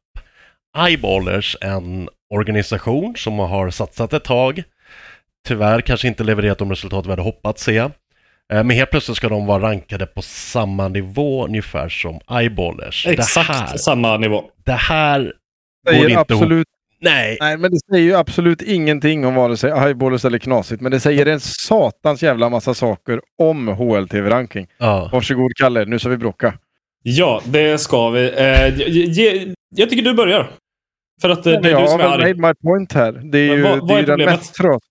[0.88, 4.63] Eyeballers, en organisation som har satsat ett tag.
[5.47, 7.78] Tyvärr kanske inte levererat de resultat vi hade hoppats se.
[7.78, 7.89] Eh,
[8.50, 13.08] Men helt plötsligt ska de vara rankade på samma nivå ungefär som Eyeballers.
[13.08, 14.43] Exakt Det här, samma nivå.
[14.65, 15.34] det här
[15.89, 16.67] Säger absolut.
[17.04, 20.91] Nej, nej, men det säger ju absolut ingenting om vare sig highballers eller knasigt, men
[20.91, 24.67] det säger en satans jävla massa saker om HLTV-ranking.
[24.78, 25.10] ja.
[25.13, 26.54] Varsågod Kalle, nu ska vi bråka.
[27.04, 28.24] Ja, det ska vi.
[28.38, 30.52] Eh, ge, jag tycker du börjar.
[31.22, 32.34] För att eh, det är jag du som är arg.
[32.34, 33.12] made my point här.
[33.32, 34.82] Det är Men ju, vad- det vad är är den mest tras...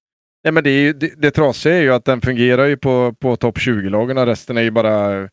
[0.45, 3.15] Nej, men det, är ju, det, det trasiga är ju att den fungerar ju på,
[3.21, 5.29] på topp 20-lagen och resten är ju bara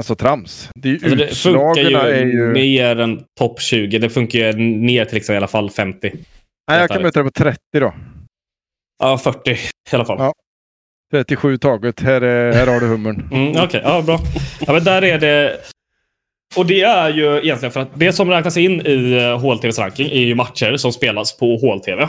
[0.00, 0.70] alltså trams.
[0.74, 2.46] Det är ju, Alltså, det funkar ju, är ju...
[2.52, 3.98] mer än topp 20.
[3.98, 6.12] Det funkar ju ner till liksom i alla fall 50.
[6.70, 7.94] Nej, jag kan möta det på 30 då.
[8.98, 9.56] Ja, 40 i
[9.92, 10.16] alla fall.
[10.18, 10.32] Ja.
[11.12, 12.00] 37 taget.
[12.00, 13.28] Här, är, här har du hummern.
[13.32, 14.18] Mm, Okej, ja, bra.
[14.66, 15.60] Ja, men där är det...
[16.56, 20.06] Och det är ju egentligen för att det som räknas in i eh, HLTVs ranking
[20.10, 22.02] är ju matcher som spelas på HLTV.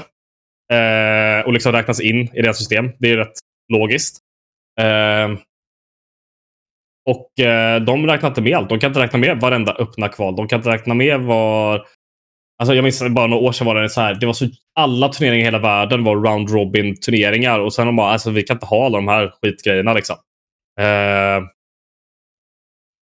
[0.73, 2.91] Eh, och liksom räknas in i deras system.
[2.99, 3.33] Det är rätt
[3.73, 4.17] logiskt.
[4.79, 5.29] Eh,
[7.11, 8.69] och eh, de räknar inte med allt.
[8.69, 10.35] De kan inte räkna med varenda öppna kval.
[10.35, 11.85] De kan inte räkna med var...
[12.61, 14.13] Alltså jag minns bara några år sedan var det så här.
[14.13, 14.47] Det var så
[14.79, 17.59] alla turneringar i hela världen var round robin turneringar.
[17.59, 20.15] Och sen de bara, alltså vi kan inte ha alla de här skitgrejerna liksom.
[20.79, 21.43] Eh,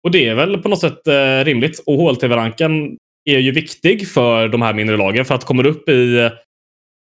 [0.03, 1.83] och det är väl på något sätt eh, rimligt.
[1.85, 5.25] Och HLTV-ranken är ju viktig för de här mindre lagen.
[5.25, 6.29] För att kommer du upp i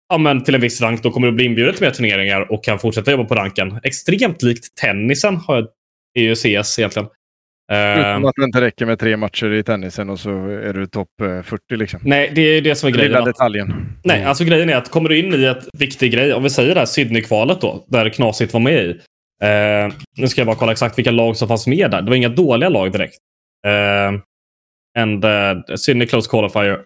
[0.10, 2.64] ja, men till en viss rank, då kommer du bli inbjuden till mer turneringar och
[2.64, 3.80] kan fortsätta jobba på ranken.
[3.84, 5.68] Extremt likt tennisen har jag,
[6.20, 7.08] är ju CS egentligen.
[7.72, 10.88] Eh, Utan att det inte räcker med tre matcher i tennisen och så är du
[10.88, 12.00] topp eh, 40 liksom.
[12.04, 13.12] nej, det är det som är grejen.
[13.12, 13.98] lilla detaljen.
[14.04, 16.74] Nej, alltså grejen är att kommer du in i ett viktig grej, om vi säger
[16.74, 18.90] det här Sydney-kvalet då, där Knasigt var med i.
[19.44, 22.02] Eh, nu ska jag bara kolla exakt vilka lag som fanns med där.
[22.02, 23.16] Det var inga dåliga lag direkt.
[23.68, 24.20] Eh,
[24.98, 26.80] and uh, Sydney Close Qualifier.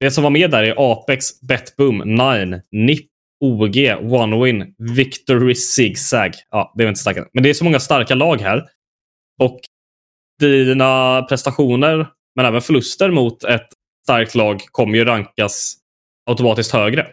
[0.00, 3.06] Det som var med där är Apex, Betboom, Nine, NIP,
[3.42, 3.76] OG,
[4.12, 6.32] One Win, Victory Zigzag.
[6.50, 7.28] Ja, det är inte starkare.
[7.32, 8.62] Men det är så många starka lag här.
[9.40, 9.60] Och
[10.40, 13.68] dina prestationer, men även förluster mot ett
[14.04, 15.74] starkt lag kommer ju rankas
[16.30, 17.06] automatiskt högre.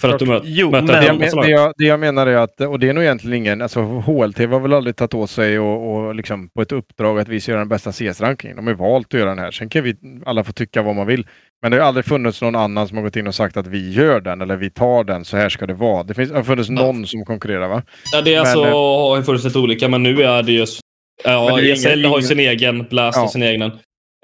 [0.00, 2.26] För att du möter, Jo, möter men- Det jag, men, det, jag, det jag menar
[2.26, 5.30] är att, och det är nog egentligen ingen, alltså HLT har väl aldrig tagit åt
[5.30, 8.56] sig och, och liksom på ett uppdrag att vi ska göra den bästa CS-rankingen.
[8.56, 9.50] De har valt att göra den här.
[9.50, 9.94] Sen kan vi
[10.26, 11.26] alla få tycka vad man vill.
[11.62, 13.92] Men det har aldrig funnits någon annan som har gått in och sagt att vi
[13.92, 16.02] gör den eller vi tar den, så här ska det vara.
[16.02, 17.82] Det finns, har funnits någon som konkurrerar va?
[18.12, 20.66] Ja, det är Men, alltså, eh, har funnits lite olika, men nu är det ju
[21.24, 23.22] Ja, det ESL ingen- har ju sin egen, Blast Ja.
[23.22, 23.62] har sin egen.
[23.62, 23.70] Eh,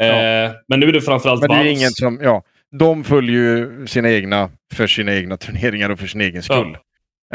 [0.07, 0.51] Ja.
[0.69, 1.79] Men nu är det framförallt Men det är Valves.
[1.79, 2.43] ingen som, ja,
[2.79, 6.77] de följer ju sina egna för sina egna turneringar och för sin egen skull.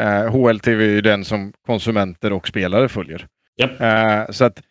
[0.00, 3.26] Eh, HLTV är ju den som konsumenter och spelare följer.
[3.56, 3.80] Japp.
[3.80, 4.62] Eh, så att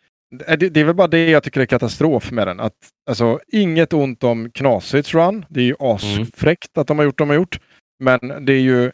[0.46, 2.60] eh, det, det är väl bara det jag tycker är katastrof med den.
[2.60, 2.76] Att,
[3.08, 5.44] alltså, inget ont om Knasits run.
[5.48, 7.58] Det är ju asfräckt att de har gjort de har gjort.
[8.04, 8.90] Men det är ju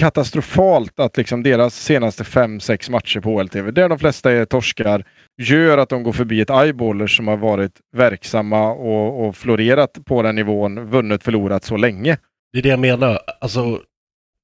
[0.00, 5.04] katastrofalt att liksom deras senaste fem sex matcher på HLTV, där de flesta är torskar,
[5.40, 10.22] gör att de går förbi ett eyeballers som har varit verksamma och, och florerat på
[10.22, 12.18] den nivån, vunnit, förlorat så länge.
[12.52, 13.18] Det är det jag menar.
[13.40, 13.82] Alltså,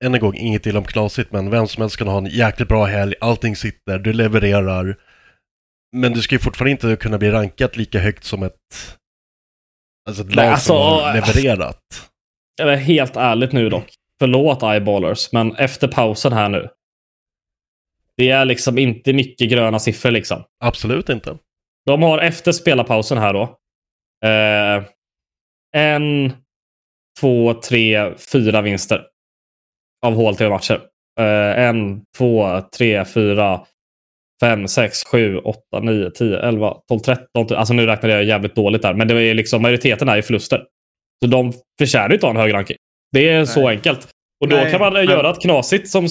[0.04, 2.68] än en gång, inget illa om knasigt, men vem som helst kan ha en jäkligt
[2.68, 4.96] bra helg, allting sitter, du levererar.
[5.96, 8.52] Men du ska ju fortfarande inte kunna bli rankat lika högt som ett,
[10.08, 11.80] alltså ett lag alltså, som har levererat.
[12.80, 13.94] Helt ärligt nu dock.
[14.18, 16.68] Förlåt eyeballers, men efter pausen här nu.
[18.16, 20.44] Det är liksom inte mycket gröna siffror liksom.
[20.64, 21.38] Absolut inte.
[21.86, 23.42] De har efter spelarpausen här då.
[24.24, 24.84] Eh,
[25.76, 26.32] en,
[27.20, 29.06] två, tre, fyra vinster.
[30.06, 30.80] Av HLTV-matcher.
[31.20, 33.60] Eh, en, två, tre, fyra,
[34.42, 37.56] fem, sex, sju, åtta, nio, tio, elva, tolv, tretton.
[37.56, 38.94] Alltså nu räknar jag jävligt dåligt där.
[38.94, 40.64] Men det är liksom, majoriteten är ju förluster.
[41.24, 42.76] Så de förtjänar ju inte ha en hög ranking.
[43.12, 44.08] Det är så enkelt.
[44.40, 46.06] Och då Nej, kan man men- göra ett knasigt som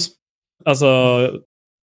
[0.64, 0.86] alltså,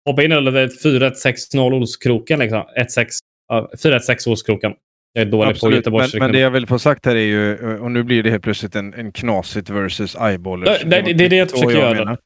[0.05, 2.39] hoppa in eller ett 4-1-6-0 Olskroken.
[2.39, 2.63] Liksom.
[2.79, 3.07] 1-6,
[3.47, 4.73] ja, 4-1-6 Olskroken.
[5.13, 7.19] Jag är dålig på Absolut, men, Göteborgs men det jag vill få sagt här är
[7.19, 10.69] ju, och nu blir det helt plötsligt en, en knasigt versus eyeballers.
[10.85, 11.93] Nej, nej, det är det jag försöker göra.
[11.93, 12.17] menar.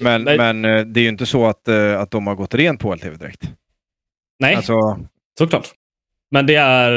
[0.00, 0.38] Men, Nej.
[0.38, 2.90] men eh, det är ju inte så att, eh, att de har gått rent på
[2.90, 3.50] HLTV direkt.
[4.38, 4.98] Nej, Alltså,
[5.38, 5.68] såklart.
[6.30, 6.92] Men det är,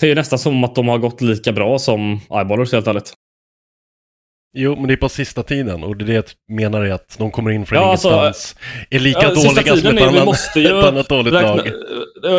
[0.00, 3.12] det är ju nästan som att de har gått lika bra som Eyeballers helt ärligt.
[4.58, 6.24] Jo, men det är på sista tiden och det är det jag
[6.56, 8.56] menar är att de kommer in från Ja, alltså, ingenstans.
[8.90, 11.54] är lika Ja, dåliga som ett är- vi annat, måste ju ett annat dåligt räkna-
[11.56, 11.66] lag.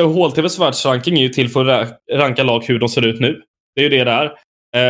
[0.02, 3.20] eh, HLTVs världsranking är ju till för att ra- ranka lag hur de ser ut
[3.20, 3.42] nu.
[3.76, 4.34] Det är ju det det är.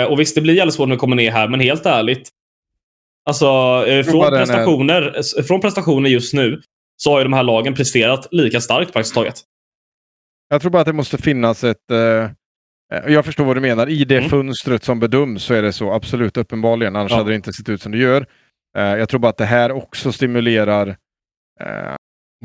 [0.03, 2.29] Eh, och visst, det blir jävligt svårt när vi kommer ner här, men helt ärligt.
[3.29, 3.45] Alltså,
[3.87, 6.61] eh, från prestationer, från prestationer just nu
[6.97, 9.35] så har ju de här lagen presterat lika starkt praktiskt taget.
[10.49, 11.91] jag tror bara att det måste finnas ett...
[11.91, 12.29] eh, eh,
[13.07, 13.89] jag förstår vad du menar.
[13.89, 14.29] I det Mm.
[14.29, 16.95] fönstret som bedöms så är det så, absolut, uppenbarligen.
[16.95, 17.17] Annars Ja.
[17.17, 18.25] hade det inte sett ut som det gör.
[18.77, 20.87] Eh, jag tror bara att det här också stimulerar
[21.61, 21.95] eh,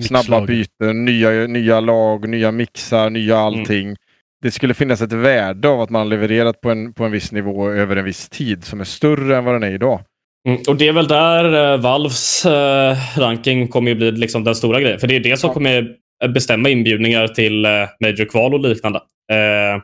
[0.03, 3.45] snabba byten, nya, nya lag, nya mixar, nya Mm.
[3.47, 3.97] allting.
[4.43, 7.71] Det skulle finnas ett värde av att man levererat på en, på en viss nivå
[7.71, 10.01] över en viss tid som är större än vad den är idag.
[10.49, 14.55] Mm, och det är väl där eh, Valves eh, ranking kommer ju bli liksom den
[14.55, 14.99] stora grejen.
[14.99, 15.55] För det är det som Ja.
[15.55, 15.97] kommer
[16.29, 18.99] bestämma inbjudningar till eh, Major-kval och liknande.
[19.33, 19.83] Eh,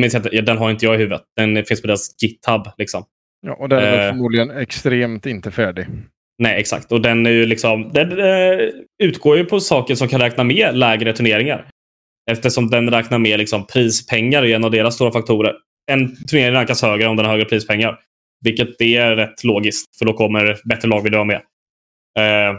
[0.00, 1.22] minns jag inte, den har inte jag i huvudet.
[1.36, 2.68] Den finns på deras GitHub.
[2.78, 3.04] Liksom.
[3.46, 4.10] Ja, och den är Eh.
[4.12, 5.86] förmodligen extremt inte färdig.
[6.38, 6.92] Nej, exakt.
[6.92, 7.90] Och den är ju liksom...
[7.92, 8.58] Den eh,
[9.02, 11.68] utgår ju på saker som kan räkna med lägre turneringar.
[12.30, 15.54] Eftersom den räknar med liksom prispengar är en av deras stora faktorer.
[15.90, 17.98] En turnering rankas högre om den har högre prispengar.
[18.44, 21.42] Vilket det är rätt logiskt, för då kommer bättre lag vilja vara med.
[22.18, 22.56] Eh,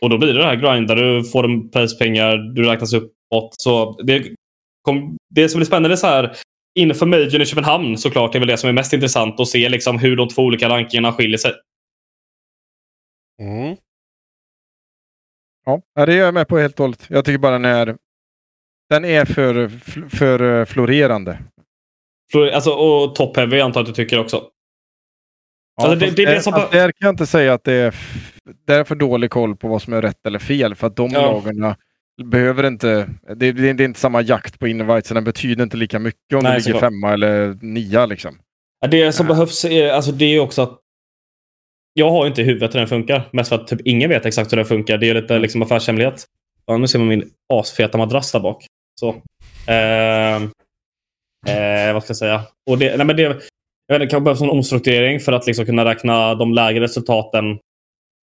[0.00, 3.54] och då blir det det här grind där du får en prispengar, du räknas uppåt.
[3.58, 4.22] Så det,
[4.82, 6.36] kom, det som blir spännande är så här,
[6.78, 9.98] inför Majorn i Köpenhamn såklart är väl det som är mest intressant att se liksom
[9.98, 11.52] hur de två olika rankingarna skiljer sig.
[13.42, 13.76] Mm.
[15.66, 17.06] Ja, ja, det är jag med på helt och hållet.
[17.08, 17.96] Jag tycker bara den är,
[18.90, 19.68] den är för,
[20.16, 21.38] för eh, florerande.
[22.32, 24.50] Flor- Alltså, och top-heavy antar jag att du tycker också.
[25.82, 27.94] Alltså, det- det är det som där kan jag inte säga att det är,
[28.66, 30.74] det är för dålig koll på vad som är rätt eller fel.
[30.74, 31.20] För att de Ja.
[31.32, 31.76] lagarna
[32.24, 33.10] behöver inte...
[33.36, 36.42] Det, det, är inte samma jakt på invite, så den betyder inte lika mycket om
[36.42, 38.06] Nej, det ligger femma eller nia.
[38.06, 38.38] Liksom.
[38.90, 39.32] Det som Ja.
[39.32, 40.78] behövs är, alltså, det är också att
[41.92, 43.28] jag har inte i huvudet hur den funkar.
[43.32, 44.98] Mest för att typ ingen vet exakt hur den funkar.
[44.98, 46.24] Det är lite liksom affärshemlighet.
[46.66, 48.66] Ja, nu ser man min asfeta madrass där bak.
[49.00, 49.08] Så.
[49.66, 50.36] Eh,
[51.56, 52.42] eh, vad ska jag säga?
[52.70, 53.34] Och det, nej, men det, jag
[53.98, 57.58] vet, det kan behövas en omstrukturering för att liksom kunna räkna de lägre resultaten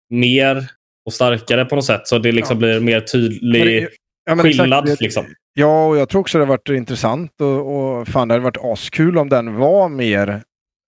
[0.09, 0.67] mer
[1.05, 2.07] och starkare på något sätt.
[2.07, 2.59] Så det liksom Ja.
[2.59, 3.87] blir mer tydlig
[4.25, 4.85] ja, exakt, skillnad.
[4.85, 5.25] det- liksom.
[5.53, 9.17] Ja, och jag tror också det varit intressant och, och fan det hade varit askul
[9.17, 10.41] om den var mer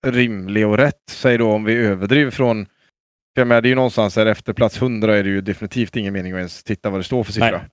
[0.08, 1.02] rimlig och rätt.
[1.12, 2.66] Säg då om vi överdriver från...
[3.36, 5.96] För jag menar, det är ju någonstans där efter plats 100 är det ju definitivt
[5.96, 7.52] ingen mening att ens titta vad det står för siffra.
[7.52, 7.68] Nej.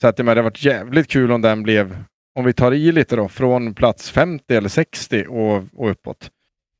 [0.00, 2.04] Så att jag menar, det hade varit jävligt kul om den blev,
[2.38, 6.30] om vi tar i lite då, från plats 50 eller 60 och, och uppåt.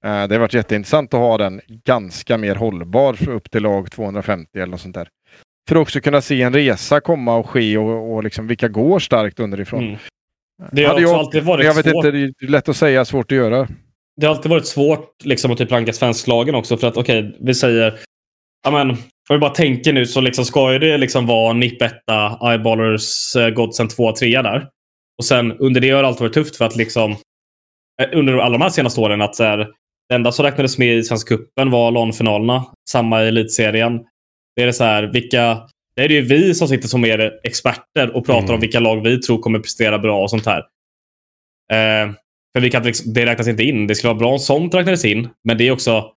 [0.05, 3.91] Eh, det har varit jätteintressant att ha den ganska mer hållbar för upp till lag
[3.91, 5.09] 250 eller något sånt där.
[5.69, 8.99] För att också kunna se en resa komma och ske och, och liksom vilka går
[8.99, 9.85] starkt underifrån.
[9.85, 9.99] Mm.
[10.73, 12.05] Det har jag- alltid varit jag vet svårt.
[12.05, 13.69] inte, det är lätt att säga, svårt att göra.
[14.17, 16.77] det har alltid varit svårt liksom, att typ ranka svensklagen också.
[16.77, 17.99] För att okej, vi säger...
[18.65, 18.97] Ja, men, Om
[19.31, 21.93] vi bara tänker nu så liksom ska ju det liksom vara NIP 1,
[22.51, 24.69] Eyeballers, uh, Godsen 2 3 där.
[25.19, 27.13] Och sen under det har det alltid varit tufft för att liksom
[28.03, 29.69] eh, under alla de här senaste åren att så här,
[30.09, 32.65] det enda som räknades med i Svenska cupen var LAN-finalerna.
[32.91, 33.99] Samma i elitserien.
[34.57, 35.61] Det är det så här, vilka...
[35.97, 38.55] Det är ju vi som sitter som är experter och pratar Mm.
[38.55, 40.59] om vilka lag vi tror kommer prestera bra och sånt här.
[41.73, 42.13] Eh,
[42.55, 43.87] för vi kan, liksom- det räknas inte in.
[43.87, 45.29] Det skulle vara bra om sånt räknades in.
[45.45, 46.13] Men det är också...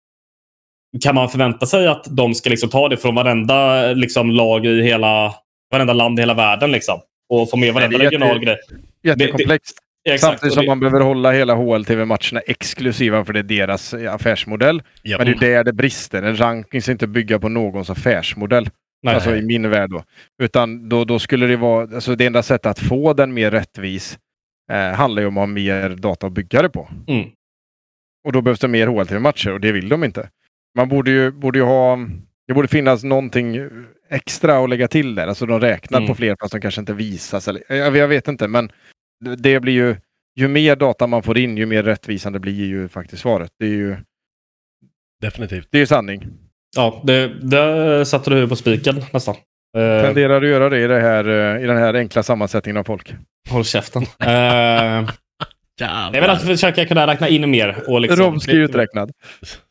[1.01, 4.81] Kan man förvänta sig att de ska liksom ta det från varenda liksom, lag i
[4.83, 5.35] hela...
[5.71, 6.99] Varenda land i hela världen liksom?
[7.29, 8.57] Och få med varenda det är jätte- regional grej.
[9.03, 9.77] Jättekomplext.
[10.09, 10.21] Exakt.
[10.21, 14.83] Samtidigt som det- man behöver hålla hela HLTV-matcherna exklusiva för det är deras eh, affärsmodell.
[15.01, 15.17] Ja.
[15.17, 16.23] Men det är där det brister.
[16.23, 18.69] En ranking ska inte bygga på någons affärsmodell.
[19.03, 19.15] Nej.
[19.15, 20.03] Alltså i min värld då.
[20.43, 24.19] Utan då, då skulle det vara, alltså det enda sättet att få den mer rättvis
[24.71, 26.89] eh, handlar ju om att ha mer data att bygga det på.
[27.07, 27.29] Mm.
[28.27, 30.29] Och då behövs det mer HLTV-matcher och det vill de inte.
[30.77, 31.99] Man borde ju, borde ju ha,
[32.47, 33.69] det borde finnas någonting
[34.09, 35.27] extra att lägga till där.
[35.27, 36.07] Alltså de räknar Mm.
[36.07, 37.47] på fler fast de kanske inte visas.
[37.47, 38.71] Eller, jag, jag vet inte men
[39.37, 39.95] det blir ju,
[40.35, 43.51] ju mer data man får in ju mer rättvisande blir ju faktiskt svaret.
[43.59, 43.97] Det är ju,
[45.21, 45.67] Definitivt.
[45.71, 46.27] det är ju sanning.
[46.75, 49.35] Ja, det, där satte du på spiken nästan.
[49.77, 52.83] Eh, Tenderar att göra det i, det här, eh, i den här enkla sammansättningen av
[52.83, 53.13] folk.
[53.49, 54.05] håll käften.
[54.19, 55.09] Eh,
[56.13, 57.83] jag vill att försöka kunna räkna in mer.
[57.87, 59.11] Och liksom, Romski uträknad.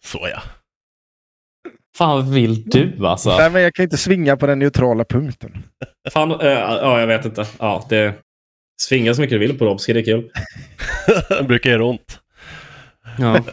[0.05, 0.43] Så ja.
[1.97, 3.37] Fan vill du alltså?
[3.37, 5.63] Nej, men jag kan inte svinga på den neutrala punkten.
[6.11, 7.47] Fan, eh, ja, jag vet inte.
[7.59, 8.15] Ja, det
[8.81, 10.31] Svinga så mycket du vill på Romski, det är kul.
[11.29, 12.19] det brukar göra ont.
[13.19, 13.45] Ja.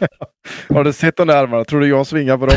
[0.74, 1.64] Har du sett de där armarna?
[1.64, 2.56] Tror du jag svingar på dem?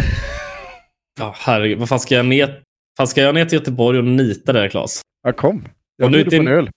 [1.20, 1.80] Ja, herregud.
[1.80, 2.60] Vad fan ska jag ner,
[2.98, 5.02] fan ska jag ner till Göteborg och nita där, Claes?
[5.24, 5.68] Ja, kom.
[5.98, 6.70] Jag Om du, inte är, öl.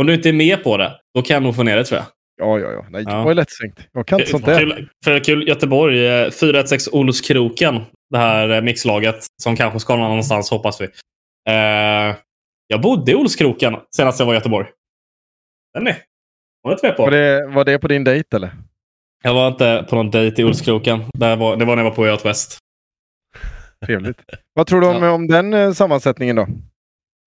[0.00, 1.98] om du inte är med på det, då kan jag nog få ner det tror
[2.00, 2.06] jag.
[2.36, 2.86] Ja, ja, ja.
[2.90, 3.18] Nej, Ja.
[3.22, 3.78] jag är lättsänkt.
[3.92, 4.58] Jag kan inte sånt där.
[4.60, 7.80] Kul, för kul Göteborg, eh, 416 Olskroken.
[8.10, 10.84] Det här eh, mixlaget som kanske ska någon annanstans hoppas vi.
[11.48, 12.16] Eh,
[12.66, 14.66] jag bodde i Olskroken senast jag var i Göteborg.
[15.74, 15.96] Den är.
[16.68, 17.02] Inte med på?
[17.02, 18.52] Var det, var det på din dejt eller?
[19.22, 21.04] Jag var inte på någon dejt i Olskroken.
[21.14, 22.58] Det var, det var när jag var på Yacht West.
[23.86, 24.18] Trevligt.
[24.54, 26.46] Vad tror du om, om den eh, sammansättningen då?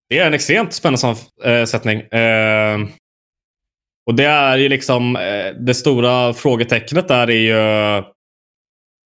[0.09, 2.01] Det är en extremt spännande sammansättning.
[2.01, 2.79] Eh,
[4.05, 8.03] och det är ju liksom eh, det stora frågetecknet där är ju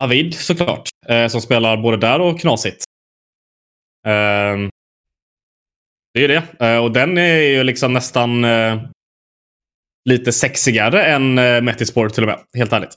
[0.05, 0.89] Avid såklart.
[1.07, 2.85] Eh, som spelar både där och knasigt.
[4.07, 4.57] Eh,
[6.15, 6.43] det är ju det.
[6.67, 8.83] Eh, och den är ju liksom nästan eh,
[10.09, 12.39] lite sexigare än eh, Metisport till och med.
[12.55, 12.95] Helt ärligt.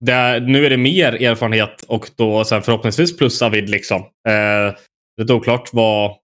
[0.00, 4.00] Det är, nu är det mer erfarenhet och då sen förhoppningsvis plus Avid liksom.
[4.00, 4.74] Eh,
[5.16, 6.16] det är oklart vad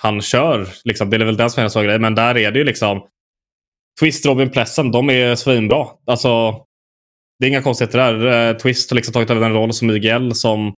[0.00, 0.68] han kör.
[0.84, 1.10] Liksom.
[1.10, 1.98] Det är väl den som är en sån grej.
[1.98, 3.06] Men där är det ju liksom
[4.00, 5.86] Twist, Robin Plessen, de är svinbra.
[6.06, 6.52] Alltså,
[7.38, 8.48] det är inga konstigheter där.
[8.50, 10.74] Eh, Twist har liksom tagit över den roll som Miguel som...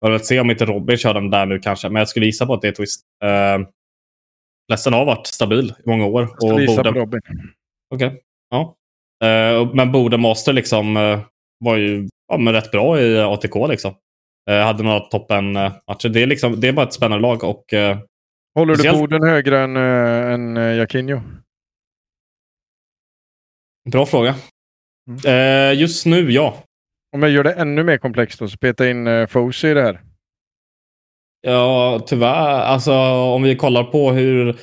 [0.00, 1.88] Jag vill se om inte Robin kör den där nu kanske.
[1.88, 3.00] Men jag skulle gissa på att det är Twist.
[3.24, 3.66] Uh,
[4.68, 6.22] Plessen har varit stabil i många år.
[6.22, 7.20] Jag skulle gissa på Robin.
[7.94, 8.20] Okej.
[8.50, 8.76] Ja.
[9.24, 11.20] Eh, men Bode Master liksom eh,
[11.58, 13.54] var ju ja, men rätt bra i ATK.
[13.68, 13.94] Liksom.
[14.50, 16.08] Eh, hade några toppen-matcher.
[16.08, 17.44] Det, är liksom, det är bara ett spännande lag.
[17.44, 17.98] Och, eh,
[18.54, 21.20] Håller du Boden högre än, äh, än Jakinho?
[23.90, 24.34] Bra fråga.
[25.26, 26.56] Eh, just nu, ja.
[27.12, 29.82] Om jag gör det ännu mer komplext då, så peta in äh, Fosi i det
[29.82, 30.00] här.
[31.40, 32.60] Ja, tyvärr.
[32.60, 32.92] Alltså,
[33.34, 34.56] om vi kollar på hur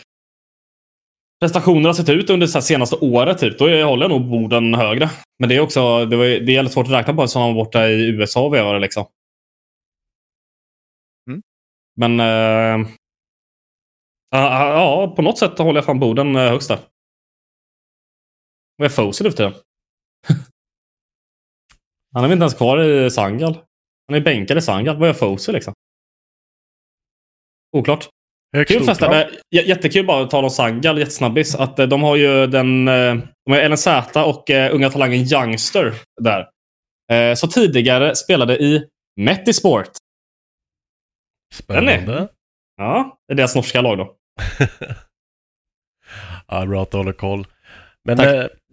[1.41, 4.73] prestationerna har sett ut under det senaste året, typ, då är- håller jag nog Boden
[4.73, 5.09] högre.
[5.39, 7.55] Men det är också det, var, det är jävligt svårt att räkna på som han
[7.55, 9.05] var borta i USA och vevade liksom.
[11.29, 11.41] Mm.
[11.95, 12.87] Men eh,
[14.29, 16.79] ja, ja, på något sätt håller jag fan Boden eh, högst där.
[18.77, 19.53] Vad är Fosu nu för tiden?
[22.13, 23.53] Han är väl inte ens kvar i Sangal.
[24.07, 24.97] Han är bänkad i Sangal.
[24.97, 25.73] Vad gör Fosu liksom?
[27.77, 28.09] Oklart.
[28.55, 29.13] Högst Kul förresten.
[29.13, 29.27] Eh,
[29.67, 31.55] Jättekul bara att tala om Sangal jättesnabbis.
[31.55, 32.87] Att eh, de har ju den...
[32.87, 36.47] eh, De har LNZ och eh, unga talangen Youngster där.
[37.35, 38.83] Så tidigare spelade i
[39.21, 39.89] Metisport.
[41.67, 42.27] Den är- Spännande.
[42.77, 44.15] Ja, det är deras norska lag då.
[46.47, 47.47] Ja, bra att du håller koll.
[48.05, 48.17] Men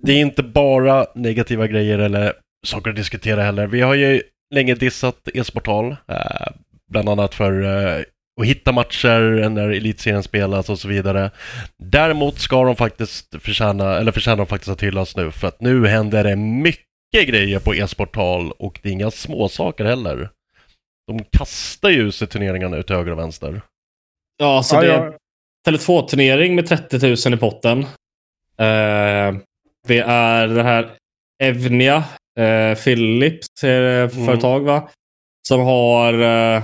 [0.02, 2.32] det är inte bara negativa grejer eller
[2.66, 3.66] saker att diskutera heller.
[3.66, 4.22] Vi har ju
[4.54, 5.96] länge dissat e-sportal,
[6.90, 7.52] bland annat för
[8.38, 11.30] att hitta matcher när elitserien spelas och så vidare.
[11.78, 15.86] Däremot ska de faktiskt förtjäna, eller förtjänar de faktiskt att hyllas nu, för att nu
[15.86, 20.30] händer det mycket grejer på e-sportal och det är inga småsaker heller.
[21.06, 23.62] De kastar ju sig turneringarna ut till höger och vänster.
[24.36, 25.06] Ja, så Ja, det är ja.
[25.06, 27.78] en Tele2-turnering med 30 000 i potten.
[28.58, 29.36] Eh,
[29.86, 30.90] det är det här
[31.42, 32.04] Evnia,
[32.38, 34.88] eh, Philips eh, företag va?
[35.48, 36.62] Som har eh,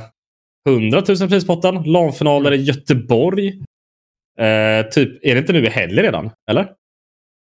[0.68, 1.82] 100 000 prispotten.
[1.82, 3.48] LAN-finaler i Göteborg.
[4.38, 6.30] Eh, typ, är det inte nu i helgen redan?
[6.50, 6.72] Eller?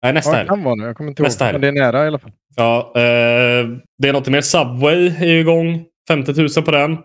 [0.02, 0.48] Nej, nästa Ja, helg.
[0.48, 0.84] kan vara nu.
[0.84, 1.52] Jag kommer inte Nästa ihåg.
[1.52, 1.66] helg.
[1.66, 2.32] Men det är nära i alla fall.
[2.56, 4.40] Ja, eh, det är något mer.
[4.40, 5.84] Subway är igång.
[6.08, 6.98] 50 000 på den.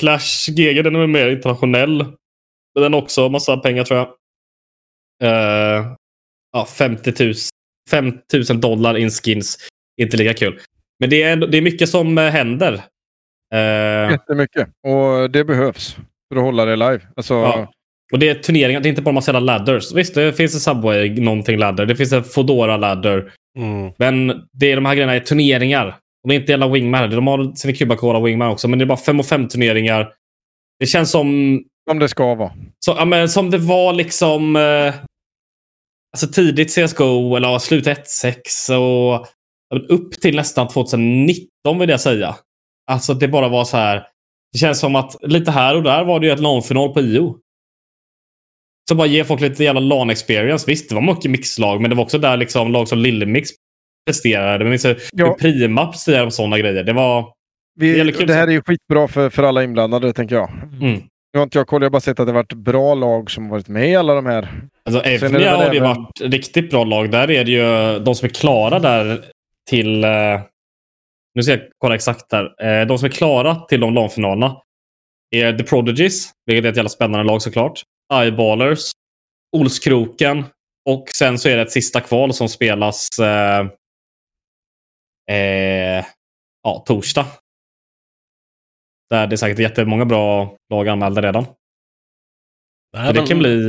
[0.00, 1.96] Clash GG, den är mer internationell.
[2.74, 4.08] Men den har också massa pengar tror jag.
[5.22, 5.86] Eh,
[6.52, 7.34] ja, 50 000,
[7.90, 8.18] 5
[8.50, 9.58] 000 dollar in skins.
[10.00, 10.60] Inte lika kul.
[11.00, 12.84] Men det är, det är mycket som eh, händer.
[13.56, 14.68] Eh, Jättemycket.
[14.86, 15.96] Och det behövs
[16.32, 17.00] för att hålla det live.
[17.16, 17.72] Alltså, Ja.
[18.12, 19.92] Och det är turneringar, det är inte bara massa jävla ladders.
[19.92, 21.86] Visst, det finns en Subway, någonting ladder.
[21.86, 23.32] Det finns en Fodora ladder.
[23.58, 23.92] Mm.
[23.98, 25.86] Men det är de här grejerna är turneringar.
[26.22, 27.10] Och det är inte jävla Wingman.
[27.10, 28.68] De har sina Cubacola Wingman också.
[28.68, 30.12] Men det är bara 5 och 5 turneringar.
[30.80, 31.60] Det känns som...
[31.90, 32.52] Som det ska vara.
[32.84, 34.56] Så, ja, men som det var liksom...
[34.56, 34.94] Eh,
[36.12, 39.26] alltså tidigt CSGO, eller ja, slut 1.6 och
[39.68, 42.36] ja, men upp till nästan 2019 vill jag säga.
[42.90, 44.06] Alltså det bara var så här.
[44.52, 47.38] Det känns som att lite här och där var det ju ett LAN-final på IO.
[48.88, 50.64] Så bara ge folk lite jävla LAN-experience.
[50.66, 53.48] Visst, det var mycket mixlag, men det var också där liksom lag som Lillemix
[54.06, 54.64] presterade.
[54.64, 55.36] Men hur Ja.
[55.40, 56.84] Prima presterade på sådana grejer.
[56.84, 57.32] Det var...
[57.80, 58.48] Vi, Det det, här så.
[58.50, 60.50] är ju skitbra för, för alla inblandade, tänker jag.
[60.80, 60.92] Mm.
[61.32, 63.48] Nu har inte jag koll, jag har bara sett att det varit bra lag som
[63.48, 64.48] varit med i alla de här.
[64.84, 67.10] Alltså det Evnia har även- varit riktigt bra lag.
[67.10, 69.24] Där är det ju de som är klara där
[69.70, 70.04] till...
[71.36, 72.64] Nu ska jag kolla exakt här.
[72.64, 74.62] Eh, de som är klara till de LAN-finalerna
[75.30, 77.82] är The Prodigies, vilket är ett jävla spännande lag såklart.
[78.14, 78.92] Eyeballers,
[79.56, 80.44] Olskroken
[80.88, 83.66] och sen så är det ett sista kval som spelas eh,
[85.30, 86.04] eh,
[86.62, 87.26] ja, torsdag.
[89.10, 91.44] Där det är säkert jättemånga bra lag anmälda redan.
[92.92, 93.62] Nej, det kan bli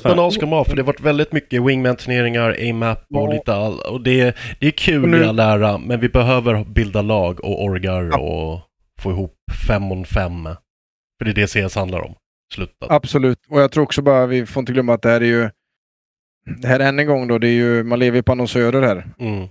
[0.00, 3.32] ska man ha, för det har varit väldigt mycket wingman-turneringar, AMAP och Ja.
[3.32, 3.78] lite all...
[3.80, 7.64] Och det, det är kul nu- i all ära, men vi behöver bilda lag och
[7.64, 8.60] orgar och
[9.00, 9.34] få ihop
[9.68, 10.44] fem on fem.
[11.18, 12.14] För det är det CS handlar om.
[12.54, 12.90] Slutat.
[12.90, 13.38] Absolut.
[13.48, 15.50] Och jag tror också bara, vi får inte glömma att det här är ju...
[16.60, 19.06] Det här än en gång då, det är ju, man lever ju på annonsörer här.
[19.18, 19.48] Mm.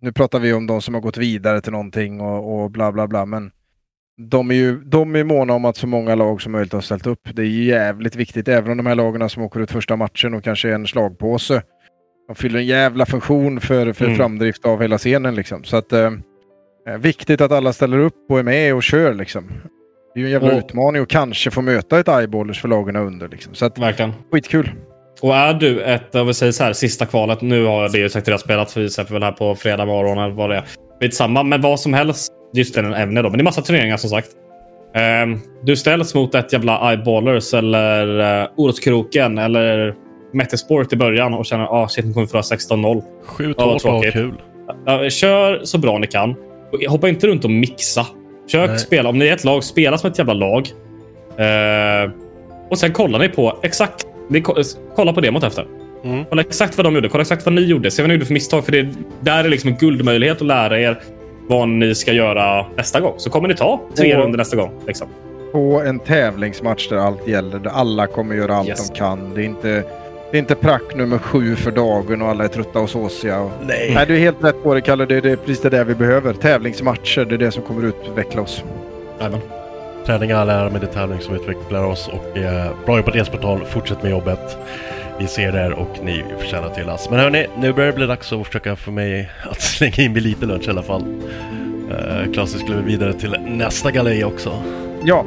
[0.00, 3.06] Nu pratar vi om de som har gått vidare till någonting och, och bla bla
[3.06, 3.50] bla, men
[4.18, 7.06] de är ju de är måna om att så många lag som möjligt har ställt
[7.06, 7.20] upp.
[7.32, 10.44] Det är jävligt viktigt, även om de här lagen som åker ut första matchen och
[10.44, 11.62] kanske är en slagpåse.
[12.28, 14.16] De fyller en jävla funktion för, för Mm.
[14.16, 15.64] framdrift av hela scenen liksom.
[15.64, 16.10] Så att eh,
[16.88, 19.44] eh, viktigt att alla ställer upp och är med och kör liksom.
[20.14, 22.96] Det är ju en jävla Och- utmaning och kanske få möta ett eyeballers för lagen
[22.96, 23.54] under liksom.
[23.54, 24.12] Så att Verkligen.
[24.32, 24.70] skitkul.
[25.22, 27.40] Och är du ett, om vi säger så här, sista kvalet.
[27.40, 30.18] Nu har det ju säkert redan spelat för vi släpper väl här på fredag morgon
[30.18, 30.64] eller vad det är.
[31.00, 32.32] Skitsamma, men vad som helst.
[32.94, 33.28] Ämne då.
[33.30, 34.28] Men det är massa turneringar som sagt.
[34.94, 39.94] Ehm, du ställs mot ett jävla eyeballers eller uh, Orotskroken eller
[40.32, 43.02] Metasport i början och känner ah shit, nu kommer vi förlora 16-0.
[43.24, 44.34] Skjut Ja, hårt och kul.
[44.86, 46.34] Ja, kör så bra ni kan.
[46.88, 48.06] Hoppa inte runt och mixa.
[48.44, 48.78] Försök Nej.
[48.78, 49.08] spela.
[49.08, 50.68] Om ni är ett lag, spela som ett jävla lag.
[51.36, 52.10] Eh,
[52.70, 54.06] och sen kollar ni på exakt...
[54.28, 54.54] Ni ko-
[54.96, 55.66] kolla på demot efter.
[56.04, 56.24] Mm.
[56.28, 57.08] Kolla exakt vad de gjorde.
[57.08, 57.90] Kolla exakt vad ni gjorde.
[57.90, 58.64] Se vad ni gjorde för misstag.
[58.64, 58.88] För det,
[59.20, 61.00] där är liksom en guldmöjlighet att lära er
[61.48, 63.14] vad ni ska göra nästa gång.
[63.16, 64.70] Så kommer ni ta tre runder nästa gång.
[64.86, 65.08] Liksom.
[65.52, 68.90] På en tävlingsmatch där allt gäller, där alla kommer göra allt Yes.
[68.90, 69.34] de kan.
[69.34, 69.68] Det är inte,
[70.30, 73.40] det är inte prack nummer sju för dagen och alla är trötta och såsiga.
[73.40, 73.50] Och...
[73.66, 73.92] Nej.
[73.94, 75.06] Nej, du är helt rätt på det Kalle.
[75.06, 76.32] Det är, det är precis det där vi behöver.
[76.32, 78.64] Tävlingsmatcher, det är det som kommer utveckla oss.
[79.18, 79.40] Jajamän.
[80.06, 83.64] Träning är all ära, men det tävling som utvecklar oss och eh, bra jobbat Esportal.
[83.64, 84.58] Fortsätt med jobbet.
[85.18, 87.08] Vi ser er och ni förtjänar till oss.
[87.10, 90.22] Men hörni, nu börjar det bli dags att försöka för mig att slänga in mig
[90.22, 91.02] lite lunch i alla fall.
[91.90, 94.62] Uh, Klasen skulle vidare till nästa galej också.
[95.04, 95.24] Ja,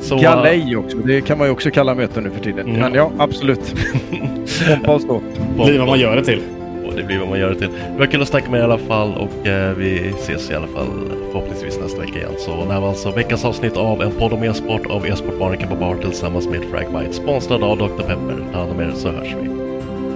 [0.00, 0.96] Så, galej också.
[0.96, 2.66] Det kan man ju också kalla möten nu för tiden.
[2.68, 2.80] Mm.
[2.80, 3.74] Men ja, absolut.
[4.68, 5.22] Pompa och ståt.
[5.58, 6.42] uh, Blir vad man gör det till.
[6.86, 7.68] Och det blir vad man gör det till.
[7.92, 10.54] Det var kul att snacka med er i alla fall och eh, vi ses i
[10.54, 10.88] alla fall
[11.32, 12.32] förhoppningsvis nästa vecka igen.
[12.38, 15.74] Så det här var alltså veckans avsnitt av en podd om e-sport av e-sportbaren Kappa
[15.74, 17.12] Bar tillsammans med Fragbite.
[17.12, 18.02] Sponsrad av Dr.
[18.02, 18.44] Pepper.
[18.52, 19.48] Ta hand om er så hörs vi.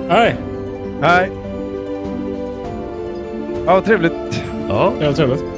[0.09, 0.37] Nej,
[1.01, 1.31] Nej.
[3.67, 4.43] Ja, trevligt.
[4.69, 5.58] Ja, var trevligt.